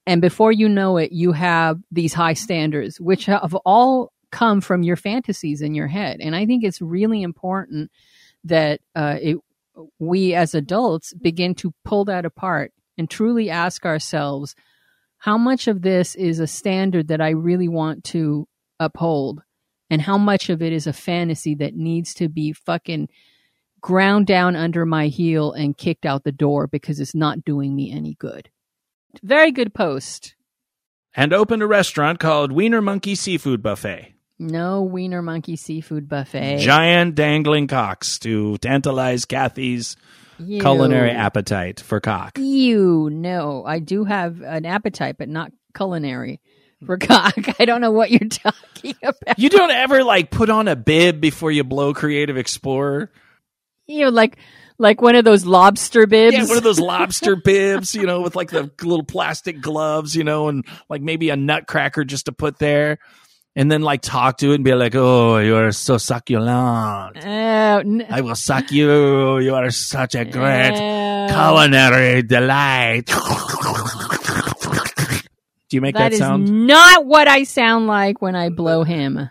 [0.06, 4.82] And before you know it you have these high standards which have all come from
[4.82, 6.20] your fantasies in your head.
[6.20, 7.90] And i think it's really important
[8.44, 9.36] that uh, it,
[9.98, 14.54] we as adults begin to pull that apart and truly ask ourselves
[15.24, 18.46] how much of this is a standard that i really want to
[18.78, 19.42] uphold
[19.88, 23.08] and how much of it is a fantasy that needs to be fucking
[23.80, 27.92] ground down under my heel and kicked out the door because it's not doing me
[27.92, 28.50] any good
[29.22, 30.34] very good post.
[31.14, 34.14] And opened a restaurant called Wiener Monkey Seafood Buffet.
[34.36, 36.58] No wiener monkey seafood buffet.
[36.58, 39.96] Giant dangling cocks to tantalize Kathy's
[40.38, 42.38] Culinary appetite for cock.
[42.38, 46.40] You know, I do have an appetite, but not culinary
[46.84, 47.34] for cock.
[47.58, 49.38] I don't know what you're talking about.
[49.38, 53.10] You don't ever like put on a bib before you blow Creative Explorer.
[53.86, 54.38] You know, like
[54.78, 56.36] like one of those lobster bibs.
[56.36, 60.24] Yeah, one of those lobster bibs, you know, with like the little plastic gloves, you
[60.24, 62.98] know, and like maybe a nutcracker just to put there.
[63.56, 67.16] And then like talk to it and be like, oh, you are so succulent.
[67.24, 69.38] Oh, I will suck you.
[69.38, 71.26] You are such a great Oh.
[71.30, 73.06] culinary delight.
[75.68, 76.66] Do you make that, that is sound?
[76.66, 79.30] not what I sound like when I blow him.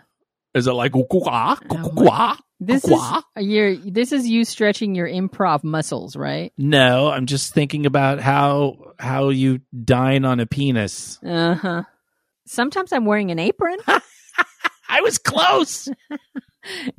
[0.54, 3.22] Is it like "Gwa, ah, ah, gwa, This is ah"?
[3.36, 6.52] you're, this is you stretching your improv muscles, right?
[6.56, 11.18] No, I'm just thinking about how how you dine on a penis.
[11.24, 11.82] Uh huh.
[12.46, 13.78] Sometimes I'm wearing an apron.
[14.96, 15.88] I was close.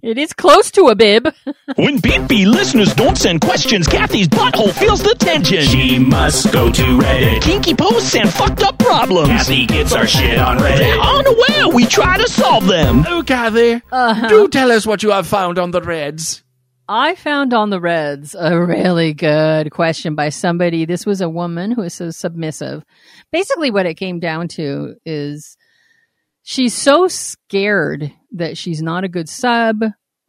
[0.04, 1.28] it is close to a bib.
[1.78, 5.62] When beepy listeners don't send questions, Kathy's butthole feels the tension.
[5.64, 7.42] She must go to Reddit.
[7.42, 9.30] Kinky posts and fucked up problems.
[9.30, 11.18] Kathy gets our shit on They're Reddit.
[11.18, 13.06] unaware we try to solve them.
[13.08, 14.28] Oh, Kathy, Uh-huh.
[14.28, 16.44] do tell us what you have found on the Reds.
[16.90, 20.84] I found on the Reds a really good question by somebody.
[20.86, 22.84] This was a woman who is so submissive.
[23.32, 25.58] Basically, what it came down to is
[26.46, 29.82] she's so scared that she's not a good sub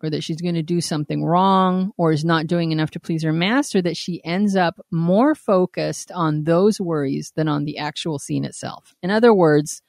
[0.03, 3.23] or that she's going to do something wrong or is not doing enough to please
[3.23, 8.19] her master that she ends up more focused on those worries than on the actual
[8.19, 8.95] scene itself.
[9.03, 9.83] In other words,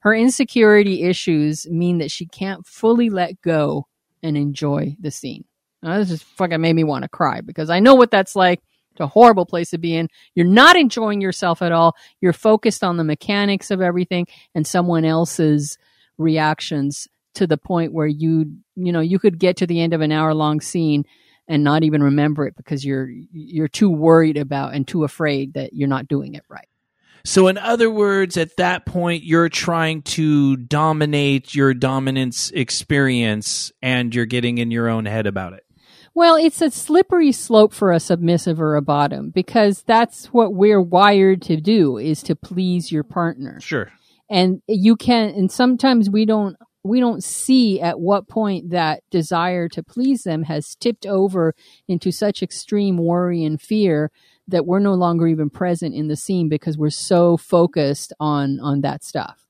[0.00, 3.88] her insecurity issues mean that she can't fully let go
[4.22, 5.44] and enjoy the scene.
[5.82, 8.60] Now, this just fucking made me want to cry because I know what that's like.
[8.92, 10.08] It's a horrible place to be in.
[10.34, 11.96] You're not enjoying yourself at all.
[12.20, 15.78] You're focused on the mechanics of everything and someone else's
[16.18, 20.02] reactions to the point where you, you know, you could get to the end of
[20.02, 21.04] an hour long scene
[21.48, 25.72] and not even remember it because you're you're too worried about and too afraid that
[25.72, 26.68] you're not doing it right.
[27.24, 34.14] So, in other words, at that point, you're trying to dominate your dominance experience and
[34.14, 35.64] you're getting in your own head about it.
[36.14, 40.80] Well, it's a slippery slope for a submissive or a bottom because that's what we're
[40.80, 43.60] wired to do is to please your partner.
[43.60, 43.90] Sure.
[44.28, 49.68] And you can and sometimes we don't we don't see at what point that desire
[49.68, 51.54] to please them has tipped over
[51.88, 54.10] into such extreme worry and fear
[54.48, 58.82] that we're no longer even present in the scene because we're so focused on on
[58.82, 59.46] that stuff.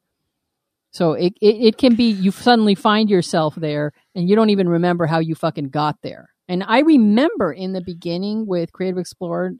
[0.93, 4.69] So it, it, it can be you suddenly find yourself there and you don't even
[4.69, 6.32] remember how you fucking got there.
[6.53, 9.55] And I remember in the beginning with Creative Explorer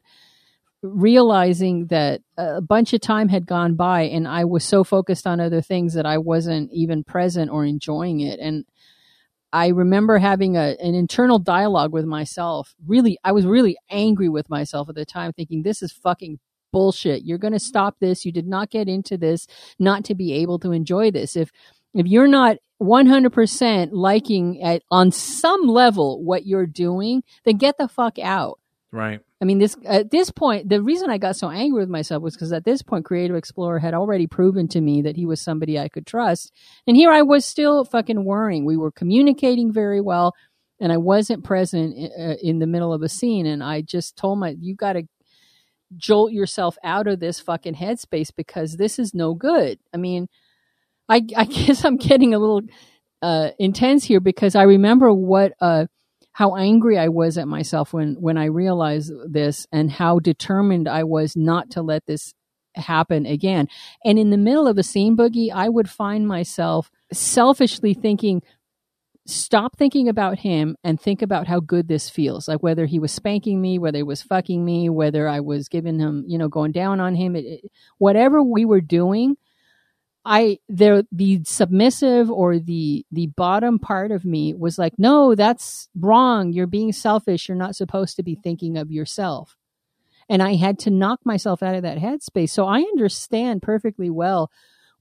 [0.83, 5.39] realizing that a bunch of time had gone by and I was so focused on
[5.39, 8.39] other things that I wasn't even present or enjoying it.
[8.39, 8.65] And
[9.51, 12.75] I remember having a, an internal dialogue with myself.
[12.85, 16.37] Really, I was really angry with myself at the time, thinking, this is fucking
[16.71, 17.23] bullshit.
[17.23, 18.23] You're going to stop this.
[18.23, 19.47] You did not get into this
[19.79, 21.35] not to be able to enjoy this.
[21.35, 21.49] If,
[21.93, 27.87] if you're not 100% liking at, on some level what you're doing, then get the
[27.87, 28.59] fuck out.
[28.91, 29.21] Right.
[29.41, 32.35] I mean, this at this point, the reason I got so angry with myself was
[32.35, 35.77] because at this point, Creative Explorer had already proven to me that he was somebody
[35.77, 36.53] I could trust,
[36.87, 38.63] and here I was still fucking worrying.
[38.63, 40.33] We were communicating very well,
[40.79, 44.15] and I wasn't present in, uh, in the middle of a scene, and I just
[44.15, 45.03] told my, you got to
[45.97, 49.79] jolt yourself out of this fucking headspace because this is no good.
[49.93, 50.27] I mean,
[51.09, 52.61] I, I guess I'm getting a little
[53.21, 55.85] uh, intense here because I remember what uh,
[56.33, 61.03] how angry I was at myself when when I realized this and how determined I
[61.03, 62.33] was not to let this
[62.75, 63.67] happen again.
[64.03, 68.41] And in the middle of a scene boogie, I would find myself selfishly thinking,
[69.25, 72.47] stop thinking about him and think about how good this feels.
[72.47, 75.99] Like whether he was spanking me, whether he was fucking me, whether I was giving
[75.99, 79.35] him, you know, going down on him, it, it, whatever we were doing.
[80.25, 85.89] I there the submissive or the the bottom part of me was like, no, that's
[85.99, 86.53] wrong.
[86.53, 87.47] You're being selfish.
[87.47, 89.57] You're not supposed to be thinking of yourself.
[90.29, 92.51] And I had to knock myself out of that headspace.
[92.51, 94.49] So I understand perfectly well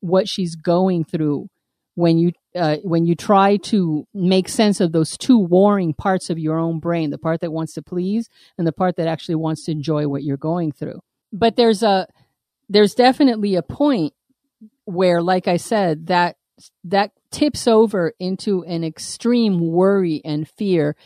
[0.01, 1.49] what she's going through
[1.95, 6.39] when you uh, when you try to make sense of those two warring parts of
[6.39, 9.65] your own brain, the part that wants to please and the part that actually wants
[9.65, 11.01] to enjoy what you're going through.
[11.33, 12.09] But there's a
[12.69, 14.15] there's definitely a point
[14.85, 16.37] where like i said that
[16.85, 20.97] that tips over into an extreme worry and fear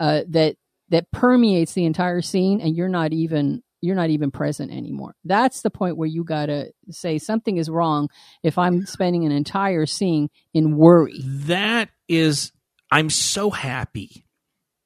[0.00, 0.56] uh, that
[0.88, 5.14] that permeates the entire scene and you're not even you're not even present anymore.
[5.24, 8.08] That's the point where you got to say something is wrong
[8.42, 11.20] if i'm spending an entire scene in worry.
[11.24, 12.52] That is,
[12.90, 14.24] I'm so happy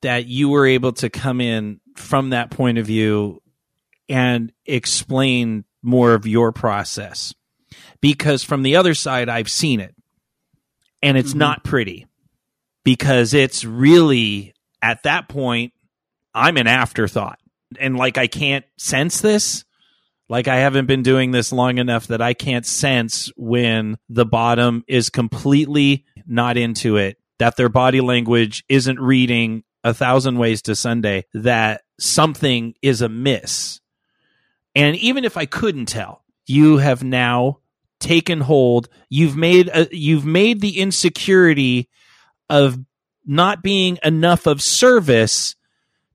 [0.03, 3.41] that you were able to come in from that point of view
[4.09, 7.33] and explain more of your process.
[8.03, 9.95] Because from the other side, I've seen it
[11.03, 11.39] and it's mm-hmm.
[11.39, 12.07] not pretty
[12.85, 15.73] because it's really at that point,
[16.35, 17.39] I'm an afterthought.
[17.79, 19.65] And like, I can't sense this.
[20.29, 24.85] Like, I haven't been doing this long enough that I can't sense when the bottom
[24.89, 30.77] is completely not into it, that their body language isn't reading a thousand ways to
[30.77, 33.81] Sunday, that something is amiss.
[34.75, 37.59] And even if I couldn't tell, you have now
[38.03, 38.89] taken hold.
[39.09, 41.89] You've made a, you've made the insecurity
[42.51, 42.79] of
[43.25, 45.55] not being enough of service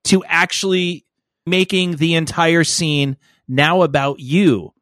[0.04, 1.06] to actually
[1.46, 3.18] making the entire scene
[3.48, 4.74] now about you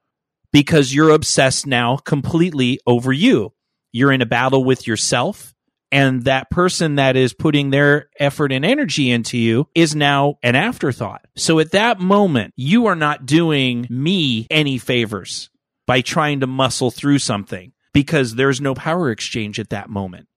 [0.51, 3.53] because you're obsessed now completely over you.
[3.91, 5.53] You're in a battle with yourself.
[5.91, 10.55] And that person that is putting their effort and energy into you is now an
[10.55, 11.21] afterthought.
[11.37, 15.49] So at that moment, you are not doing me any favors
[15.85, 20.27] by trying to muscle through something because there's no power exchange at that moment.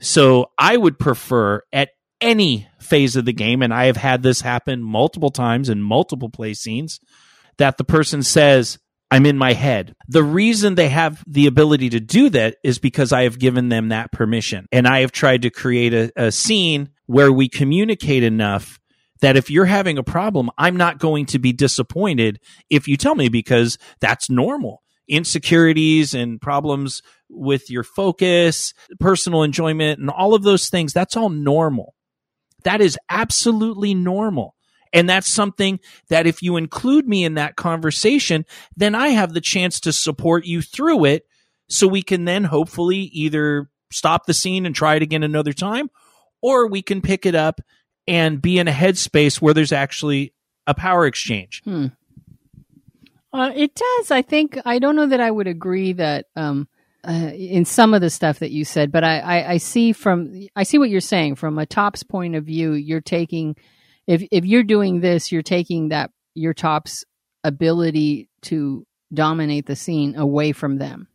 [0.00, 1.90] So I would prefer at
[2.20, 6.30] any phase of the game, and I have had this happen multiple times in multiple
[6.30, 7.00] play scenes,
[7.58, 8.78] that the person says,
[9.10, 9.94] I'm in my head.
[10.08, 13.88] The reason they have the ability to do that is because I have given them
[13.88, 14.66] that permission.
[14.72, 18.80] And I have tried to create a, a scene where we communicate enough
[19.20, 23.14] that if you're having a problem, I'm not going to be disappointed if you tell
[23.14, 24.82] me because that's normal.
[25.08, 31.28] Insecurities and problems with your focus, personal enjoyment, and all of those things, that's all
[31.28, 31.94] normal.
[32.64, 34.56] That is absolutely normal.
[34.92, 35.78] And that's something
[36.08, 38.44] that if you include me in that conversation,
[38.76, 41.26] then I have the chance to support you through it.
[41.68, 45.90] So we can then hopefully either stop the scene and try it again another time,
[46.40, 47.60] or we can pick it up
[48.06, 50.32] and be in a headspace where there's actually
[50.66, 51.62] a power exchange.
[51.64, 51.86] Hmm.
[53.36, 54.10] Uh, it does.
[54.10, 56.68] I think I don't know that I would agree that um,
[57.06, 60.48] uh, in some of the stuff that you said, but I, I, I see from
[60.56, 62.72] I see what you're saying from a top's point of view.
[62.72, 63.56] You're taking
[64.06, 67.04] if if you're doing this, you're taking that your top's
[67.44, 71.08] ability to dominate the scene away from them.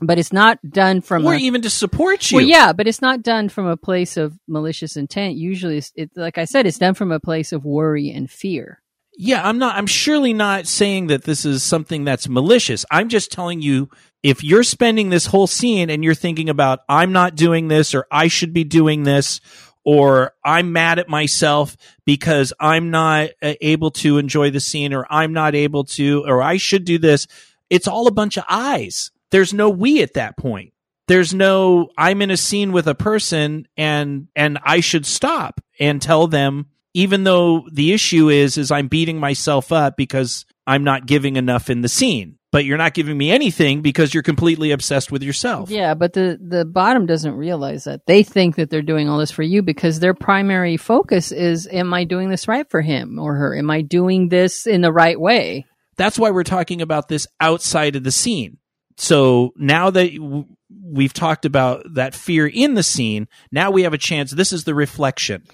[0.00, 2.36] But it's not done from Or a, even to support you.
[2.36, 5.36] well, yeah, but it's not done from a place of malicious intent.
[5.36, 8.82] Usually, it's, it, like I said, it's done from a place of worry and fear.
[9.16, 12.84] Yeah, I'm not, I'm surely not saying that this is something that's malicious.
[12.90, 13.88] I'm just telling you
[14.24, 18.06] if you're spending this whole scene and you're thinking about, I'm not doing this or
[18.10, 19.40] I should be doing this
[19.84, 25.06] or I'm mad at myself because I'm not uh, able to enjoy the scene or
[25.10, 27.26] I'm not able to, or I should do this.
[27.70, 29.10] It's all a bunch of eyes.
[29.30, 30.72] There's no we at that point.
[31.06, 36.00] There's no, I'm in a scene with a person and, and I should stop and
[36.00, 41.06] tell them, even though the issue is, is I'm beating myself up because I'm not
[41.06, 45.10] giving enough in the scene, but you're not giving me anything because you're completely obsessed
[45.10, 45.70] with yourself.
[45.70, 48.06] Yeah, but the the bottom doesn't realize that.
[48.06, 51.92] They think that they're doing all this for you because their primary focus is am
[51.92, 53.56] I doing this right for him or her?
[53.56, 55.66] Am I doing this in the right way?
[55.96, 58.58] That's why we're talking about this outside of the scene.
[58.96, 63.98] So now that we've talked about that fear in the scene, now we have a
[63.98, 64.30] chance.
[64.30, 65.44] This is the reflection.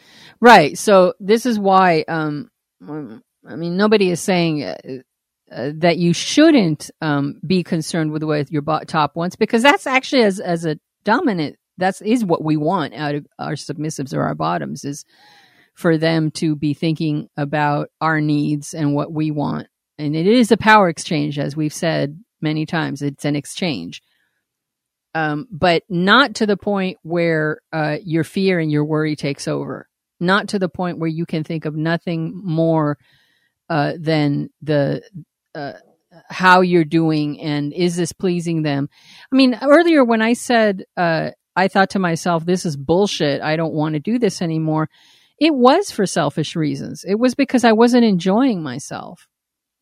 [0.41, 0.77] Right.
[0.77, 2.51] So this is why um
[2.83, 4.77] I mean nobody is saying uh,
[5.51, 10.23] uh, that you shouldn't um be concerned with what your top wants because that's actually
[10.23, 14.35] as as a dominant that's is what we want out of our submissives or our
[14.35, 15.05] bottoms is
[15.75, 19.67] for them to be thinking about our needs and what we want.
[19.99, 23.03] And it is a power exchange, as we've said many times.
[23.03, 24.03] It's an exchange.
[25.15, 29.89] Um, but not to the point where uh, your fear and your worry takes over.
[30.21, 32.99] Not to the point where you can think of nothing more
[33.69, 35.03] uh, than the
[35.55, 35.73] uh,
[36.29, 38.89] how you're doing and is this pleasing them.
[39.33, 43.41] I mean, earlier when I said uh, I thought to myself, "This is bullshit.
[43.41, 44.89] I don't want to do this anymore."
[45.39, 47.03] It was for selfish reasons.
[47.03, 49.27] It was because I wasn't enjoying myself.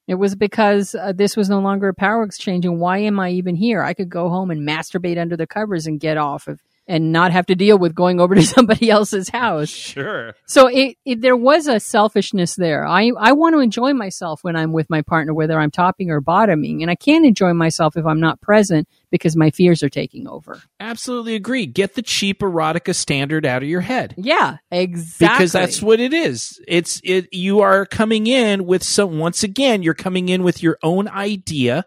[0.09, 2.65] It was because uh, this was no longer a power exchange.
[2.65, 3.83] And why am I even here?
[3.83, 7.31] I could go home and masturbate under the covers and get off of, and not
[7.31, 9.69] have to deal with going over to somebody else's house.
[9.69, 10.35] Sure.
[10.47, 12.87] So it, it there was a selfishness there.
[12.87, 16.21] I I want to enjoy myself when I'm with my partner, whether I'm topping or
[16.21, 20.27] bottoming, and I can't enjoy myself if I'm not present because my fears are taking
[20.27, 20.63] over.
[20.81, 21.67] Absolutely agree.
[21.67, 24.15] Get the cheap erotica standard out of your head.
[24.17, 25.37] Yeah, exactly.
[25.37, 26.61] Because that's what it is.
[26.67, 30.79] It's it you are coming in with some once again, you're coming in with your
[30.83, 31.85] own idea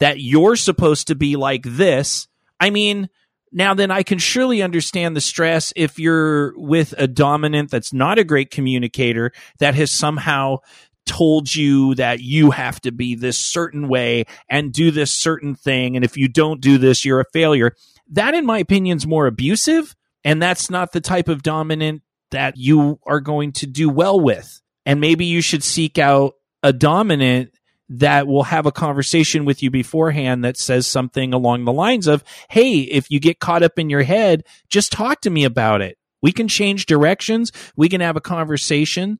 [0.00, 2.26] that you're supposed to be like this.
[2.58, 3.08] I mean,
[3.52, 8.18] Now, then I can surely understand the stress if you're with a dominant that's not
[8.18, 10.58] a great communicator that has somehow
[11.04, 15.96] told you that you have to be this certain way and do this certain thing.
[15.96, 17.74] And if you don't do this, you're a failure.
[18.08, 19.94] That, in my opinion, is more abusive.
[20.24, 24.60] And that's not the type of dominant that you are going to do well with.
[24.86, 27.50] And maybe you should seek out a dominant
[27.98, 32.24] that will have a conversation with you beforehand that says something along the lines of,
[32.48, 35.98] Hey, if you get caught up in your head, just talk to me about it.
[36.22, 37.52] We can change directions.
[37.76, 39.18] We can have a conversation.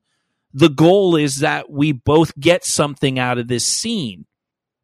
[0.53, 4.25] The goal is that we both get something out of this scene.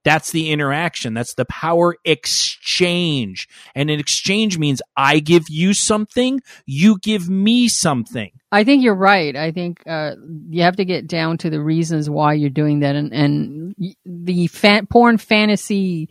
[0.06, 1.14] That's the interaction.
[1.14, 3.48] That's the power exchange.
[3.76, 8.32] And an exchange means I give you something, you give me something.
[8.52, 9.36] I think you're right.
[9.36, 10.16] I think uh,
[10.50, 13.76] you have to get down to the reasons why you're doing that, and and
[14.06, 16.10] the fan- porn fantasy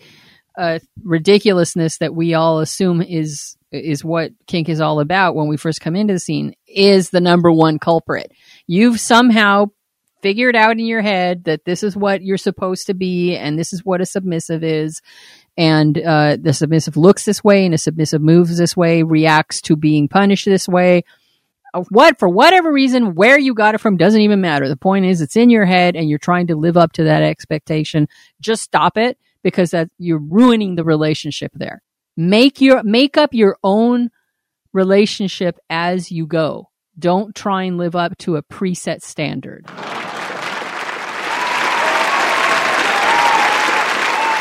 [0.56, 5.56] uh, ridiculousness that we all assume is is what kink is all about when we
[5.56, 8.32] first come into the scene is the number one culprit.
[8.66, 9.66] You've somehow
[10.22, 13.72] figured out in your head that this is what you're supposed to be, and this
[13.72, 15.00] is what a submissive is.
[15.56, 19.76] And uh, the submissive looks this way, and a submissive moves this way, reacts to
[19.76, 21.04] being punished this way.
[21.90, 24.68] What for whatever reason where you got it from doesn't even matter.
[24.68, 27.22] The point is it's in your head and you're trying to live up to that
[27.22, 28.08] expectation.
[28.40, 31.82] Just stop it because that you're ruining the relationship there.
[32.16, 34.10] Make your make up your own
[34.72, 36.70] relationship as you go.
[36.98, 39.66] Don't try and live up to a preset standard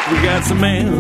[0.09, 0.93] We got some mail,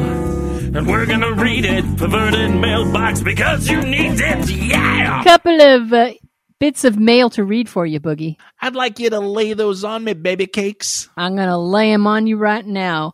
[0.75, 1.85] and we're gonna read it.
[1.97, 5.23] Perverted mailbox because you need it, yeah!
[5.23, 6.11] couple of uh,
[6.59, 10.03] bits of mail to read for you boogie I'd like you to lay those on
[10.03, 11.07] me, baby cakes.
[11.15, 13.13] I'm going to lay them on you right now.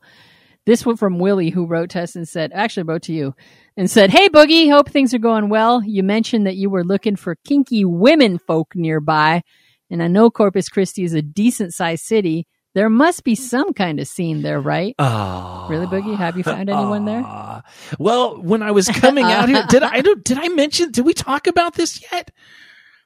[0.66, 3.36] This one from Willie, who wrote to us and said, actually wrote to you
[3.78, 5.84] and said, Hey, Boogie, hope things are going well.
[5.84, 9.44] You mentioned that you were looking for kinky women folk nearby,
[9.92, 12.48] and I know Corpus Christi is a decent sized city.
[12.76, 14.96] There must be some kind of scene there, right?
[14.98, 16.18] Oh, Really, Boogie?
[16.18, 17.22] Have you found anyone there?
[17.24, 17.62] Ah.
[18.00, 20.92] Well, when I was coming out here, did I, I don't, did I mention?
[20.92, 22.32] Did we talk about this yet?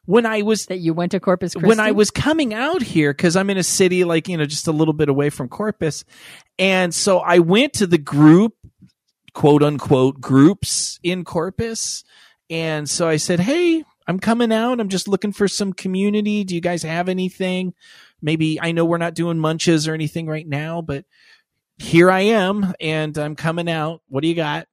[0.06, 1.68] When I was That you went to Corpus Christi?
[1.68, 4.68] when I was coming out here, because I'm in a city like you know just
[4.70, 6.06] a little bit away from Corpus,
[6.58, 8.54] and so I went to the group,
[9.34, 12.06] quote unquote groups in Corpus,
[12.50, 14.80] and so I said, "Hey, I'm coming out.
[14.80, 16.46] I'm just looking for some community.
[16.46, 17.74] Do you guys have anything?
[18.22, 21.06] Maybe I know we're not doing munches or anything right now, but
[21.78, 24.02] here I am, and I'm coming out.
[24.08, 24.68] What do you got?"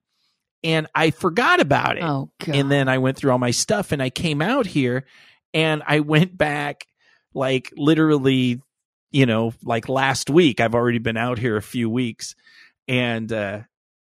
[0.62, 2.02] And I forgot about it.
[2.02, 2.56] Oh, God.
[2.56, 5.04] And then I went through all my stuff and I came out here
[5.52, 6.86] and I went back
[7.34, 8.62] like literally,
[9.10, 10.60] you know, like last week.
[10.60, 12.34] I've already been out here a few weeks
[12.88, 13.60] and, uh,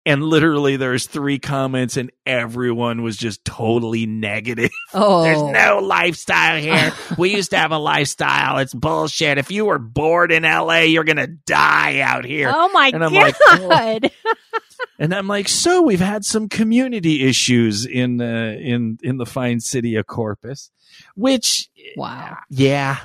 [0.07, 4.71] and literally there's three comments and everyone was just totally negative.
[4.93, 5.23] oh.
[5.23, 6.93] There's no lifestyle here.
[7.17, 8.59] we used to have a lifestyle.
[8.59, 9.37] It's bullshit.
[9.37, 12.49] If you were bored in LA, you're going to die out here.
[12.55, 13.35] Oh, my And I'm God.
[13.61, 14.13] like,
[14.97, 19.59] And I'm like, so we've had some community issues in uh, in in the fine
[19.59, 20.71] city of Corpus,
[21.15, 22.37] which wow.
[22.49, 22.97] yeah.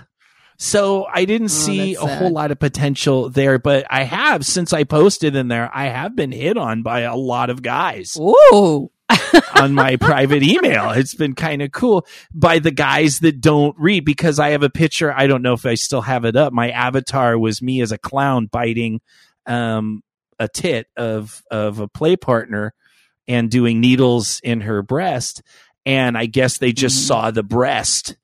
[0.63, 4.73] So I didn't Oh, see a whole lot of potential there, but I have since
[4.73, 5.69] I posted in there.
[5.75, 8.89] I have been hit on by a lot of guys Ooh.
[9.57, 10.91] on my private email.
[10.91, 14.71] It's been kind of cool by the guys that don't read because I have a
[14.71, 15.13] picture.
[15.13, 16.53] I don't know if I still have it up.
[16.53, 19.01] My avatar was me as a clown biting
[19.47, 20.05] um,
[20.39, 22.73] a tit of of a play partner
[23.27, 25.43] and doing needles in her breast.
[25.85, 27.07] And I guess they just Mhm.
[27.09, 28.17] saw the breast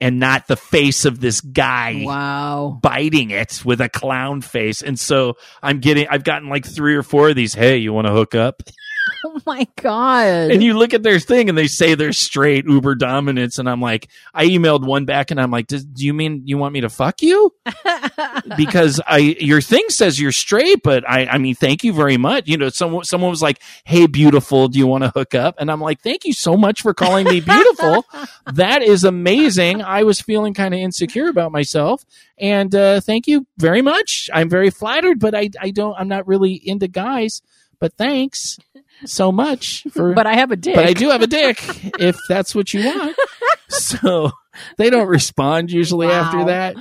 [0.00, 2.78] and not the face of this guy Wow.
[2.82, 4.82] biting it with a clown face.
[4.82, 7.54] And so I'm getting, I've gotten like three or four of these.
[7.54, 8.62] Hey, you want to hook up?
[9.24, 10.50] Oh, my God.
[10.50, 13.58] and you look at their thing and they say they're straight uber dominance.
[13.58, 16.56] And i'm like i emailed one back and i'm like do, do you mean you
[16.58, 17.52] want me to fuck you?
[18.56, 22.48] Because i your thing says you're straight but i i mean thank you very much.
[22.48, 25.56] You know someone someone was like hey beautiful do you want to hook up?
[25.58, 28.04] And i'm like thank you so much for calling me beautiful.
[28.54, 29.82] That is amazing.
[29.82, 32.04] I was feeling kind of insecure about myself.
[32.38, 34.28] And uh thank you very much.
[34.32, 37.42] I'm very flattered but i i don't i'm not really into guys
[37.80, 38.58] but thanks
[39.06, 40.74] so much for but I have a dick.
[40.74, 41.58] but I do have a dick
[42.00, 43.16] if that's what you want.
[43.68, 44.32] So
[44.78, 46.22] they don't respond usually Wow.
[46.24, 46.74] after that.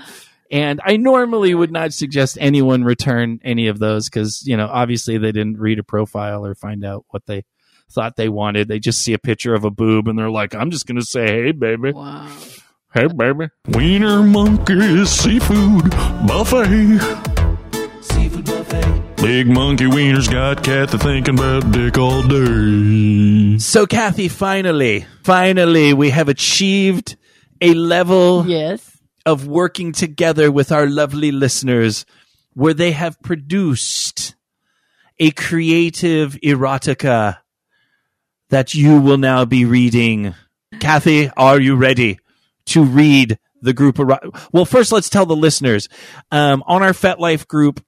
[0.51, 5.19] And I normally would not suggest anyone return any of those because, you know, obviously
[5.19, 7.45] they didn't read a profile or find out what they
[7.91, 8.67] thought they wanted.
[8.67, 11.05] They just see a picture of a boob and they're like, I'm just going to
[11.05, 11.91] say, hey, baby.
[11.91, 12.27] Wow.
[12.91, 13.49] Hey, baby.
[13.67, 15.91] Wiener Monkey's Seafood
[16.25, 17.38] Buffet.
[18.69, 18.83] Seafood
[19.15, 19.15] buffet.
[19.21, 23.57] Big monkey wieners got Kathy thinking about dick all day.
[23.57, 27.17] So, Kathy, finally, finally, we have achieved
[27.61, 28.97] a level Yes.
[29.25, 32.05] of working together with our lovely listeners
[32.53, 34.35] where they have produced
[35.19, 37.39] a creative erotica
[38.49, 40.33] that you will now be reading.
[40.79, 42.19] Kathy, are you ready
[42.67, 43.99] to read the group?
[43.99, 45.89] Ero- well, first, let's tell the listeners
[46.31, 47.83] um, on our FetLife group,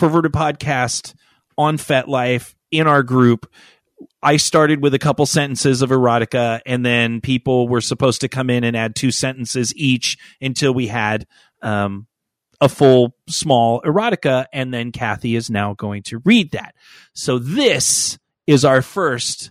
[0.00, 1.12] Perverted Podcast
[1.58, 3.46] on FetLife in our group.
[4.22, 8.48] I started with a couple sentences of erotica, and then people were supposed to come
[8.48, 11.26] in and add two sentences each until we had
[11.60, 12.06] um,
[12.62, 14.46] a full small erotica.
[14.54, 16.74] And then Kathy is now going to read that.
[17.12, 19.50] So this is our first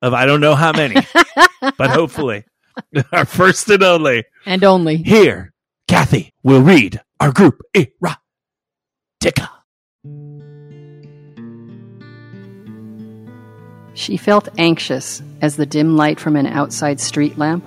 [0.00, 0.94] of I don't know how many,
[1.60, 2.44] but hopefully
[3.12, 4.22] our first and only.
[4.46, 4.98] And only.
[4.98, 5.52] Here,
[5.88, 9.48] Kathy will read our group erotica.
[13.94, 17.64] She felt anxious as the dim light from an outside street lamp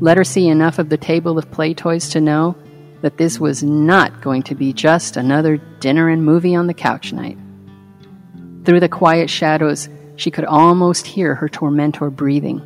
[0.00, 2.56] let her see enough of the table of play toys to know
[3.02, 7.12] that this was not going to be just another dinner and movie on the couch
[7.12, 7.38] night.
[8.64, 12.62] Through the quiet shadows, she could almost hear her tormentor breathing.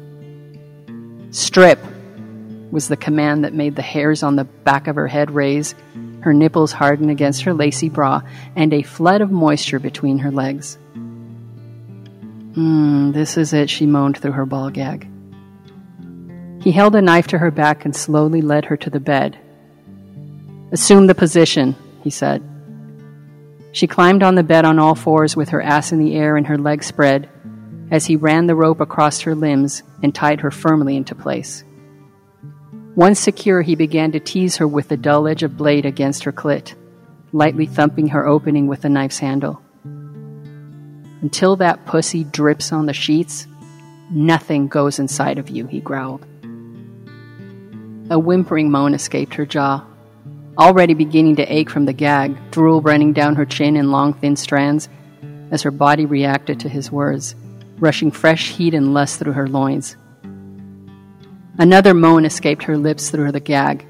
[1.30, 1.78] Strip
[2.70, 5.74] was the command that made the hairs on the back of her head raise,
[6.20, 8.22] her nipples harden against her lacy bra,
[8.56, 10.78] and a flood of moisture between her legs.
[12.54, 15.08] Hmm, this is it, she moaned through her ball gag.
[16.62, 19.36] He held a knife to her back and slowly led her to the bed.
[20.70, 22.42] Assume the position, he said.
[23.72, 26.46] She climbed on the bed on all fours with her ass in the air and
[26.46, 27.28] her legs spread
[27.90, 31.64] as he ran the rope across her limbs and tied her firmly into place.
[32.94, 36.32] Once secure, he began to tease her with the dull edge of blade against her
[36.32, 36.74] clit,
[37.32, 39.60] lightly thumping her opening with the knife's handle.
[41.24, 43.46] Until that pussy drips on the sheets,
[44.10, 46.20] nothing goes inside of you, he growled.
[48.10, 49.86] A whimpering moan escaped her jaw,
[50.58, 54.36] already beginning to ache from the gag, drool running down her chin in long, thin
[54.36, 54.90] strands
[55.50, 57.34] as her body reacted to his words,
[57.78, 59.96] rushing fresh heat and lust through her loins.
[61.56, 63.86] Another moan escaped her lips through the gag.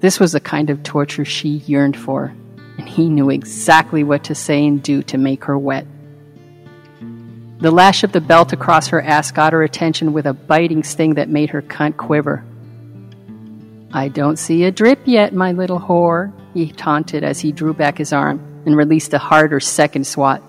[0.00, 2.34] This was the kind of torture she yearned for,
[2.76, 5.86] and he knew exactly what to say and do to make her wet.
[7.64, 11.14] The lash of the belt across her ass got her attention with a biting sting
[11.14, 12.44] that made her cunt quiver.
[13.90, 17.96] I don't see a drip yet, my little whore, he taunted as he drew back
[17.96, 20.42] his arm and released a harder second swat.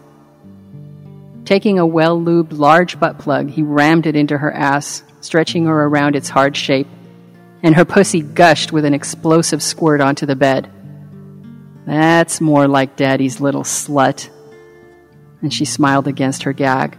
[1.45, 5.85] Taking a well lubed large butt plug, he rammed it into her ass, stretching her
[5.85, 6.87] around its hard shape,
[7.63, 10.69] and her pussy gushed with an explosive squirt onto the bed.
[11.85, 14.29] That's more like Daddy's little slut.
[15.41, 16.97] And she smiled against her gag,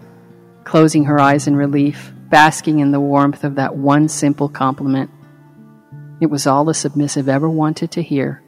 [0.66, 5.10] closing her eyes in relief, basking in the warmth of that one simple compliment.
[6.20, 8.42] It was all the submissive ever wanted to hear.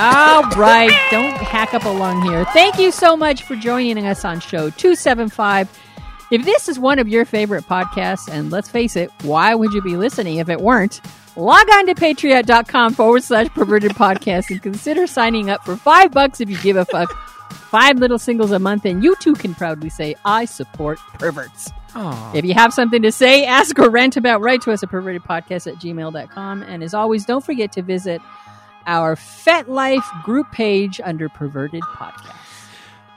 [0.00, 0.92] All right.
[1.10, 2.44] Don't hack up a lung here.
[2.52, 5.76] Thank you so much for joining us on show 275.
[6.30, 9.80] If this is one of your favorite podcasts, and let's face it, why would you
[9.80, 11.00] be listening if it weren't?
[11.38, 16.40] Log on to patreon.com forward slash perverted podcast and consider signing up for five bucks
[16.40, 17.12] if you give a fuck.
[17.70, 21.70] Five little singles a month, and you too can proudly say, I support perverts.
[22.34, 25.70] If you have something to say, ask or rant about, write to us at pervertedpodcast
[25.72, 26.62] at gmail.com.
[26.64, 28.20] And as always, don't forget to visit
[28.88, 32.34] our FetLife group page under Perverted Podcast.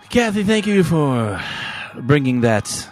[0.09, 1.41] Kathy, thank you for
[1.95, 2.87] bringing that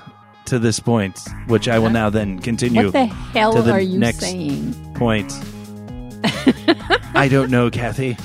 [0.50, 2.86] to this point, which I will now then continue.
[2.86, 4.74] What the hell to the are you next saying?
[4.96, 5.32] point.
[7.16, 8.18] I don't know, Kathy.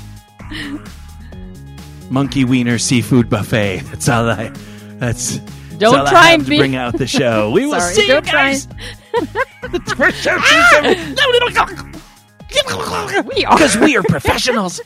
[2.10, 3.78] Monkey Wiener Seafood Buffet.
[3.84, 4.48] That's all I.
[4.98, 5.38] That's.
[5.38, 7.50] that's Don't all I try have and to be- bring out the show.
[7.52, 8.66] We will Sorry, see you don't try guys.
[9.62, 11.16] the first show, season.
[11.18, 11.90] Ah!
[13.26, 13.56] We are.
[13.56, 14.80] because we are professionals.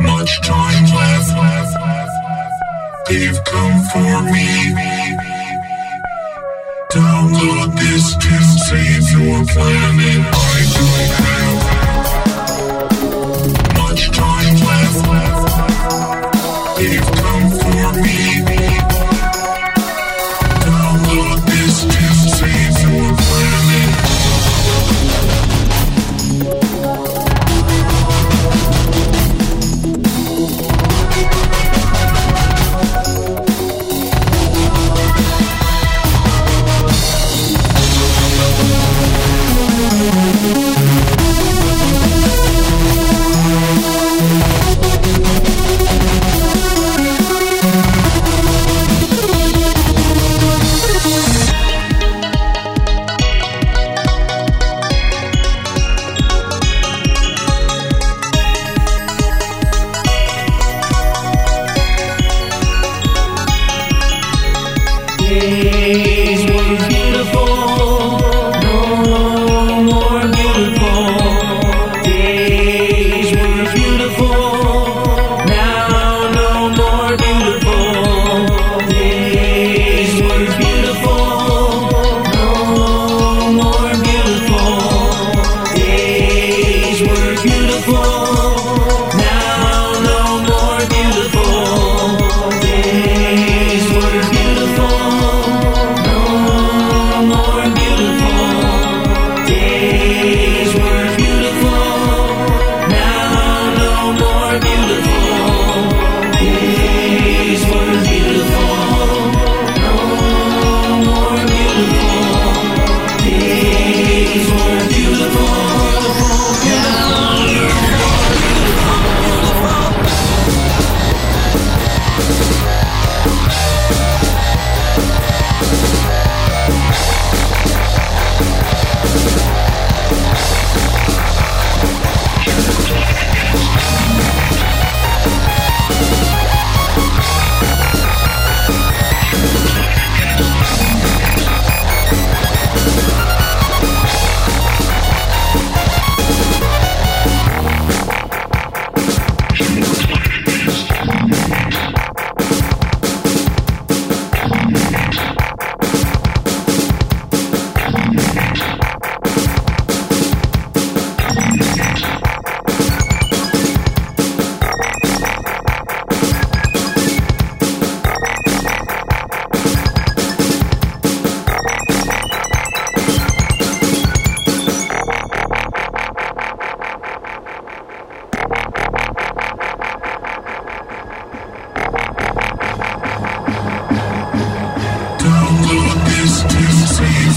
[0.00, 1.30] Much time left.
[3.08, 4.74] They've come for me.
[6.92, 10.34] Download this to save your planet.
[10.34, 11.25] I don't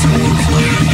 [0.08, 0.89] music play.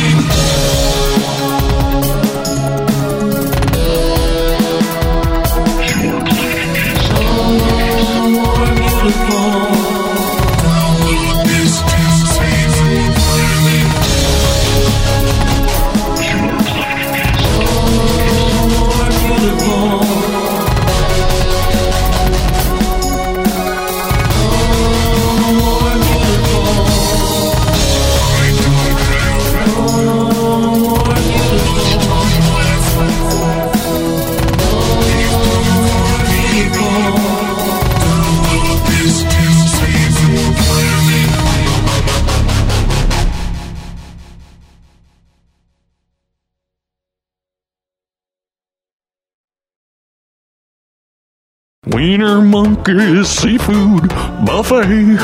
[52.06, 54.10] Wiener Monkey's Seafood
[54.46, 55.18] Buffet.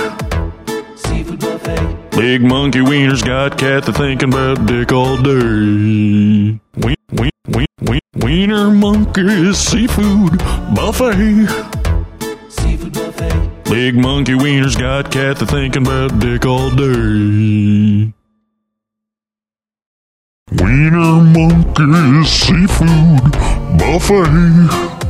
[0.96, 2.10] Seafood buffet.
[2.10, 6.60] Big monkey wieners got cat Kathy thinking about dick all day.
[6.78, 10.40] We, we, we, we, Wiener Monkey's Seafood
[10.74, 11.46] Buffet.
[12.50, 13.64] Seafood buffet.
[13.66, 18.12] Big monkey wieners got cat Kathy thinking about dick all day.
[20.58, 23.32] Wiener Monkey's Seafood
[23.78, 25.01] Buffet.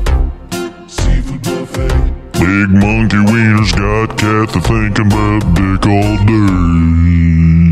[2.41, 7.70] Big monkey wieners got Kathy thinking about dick all day.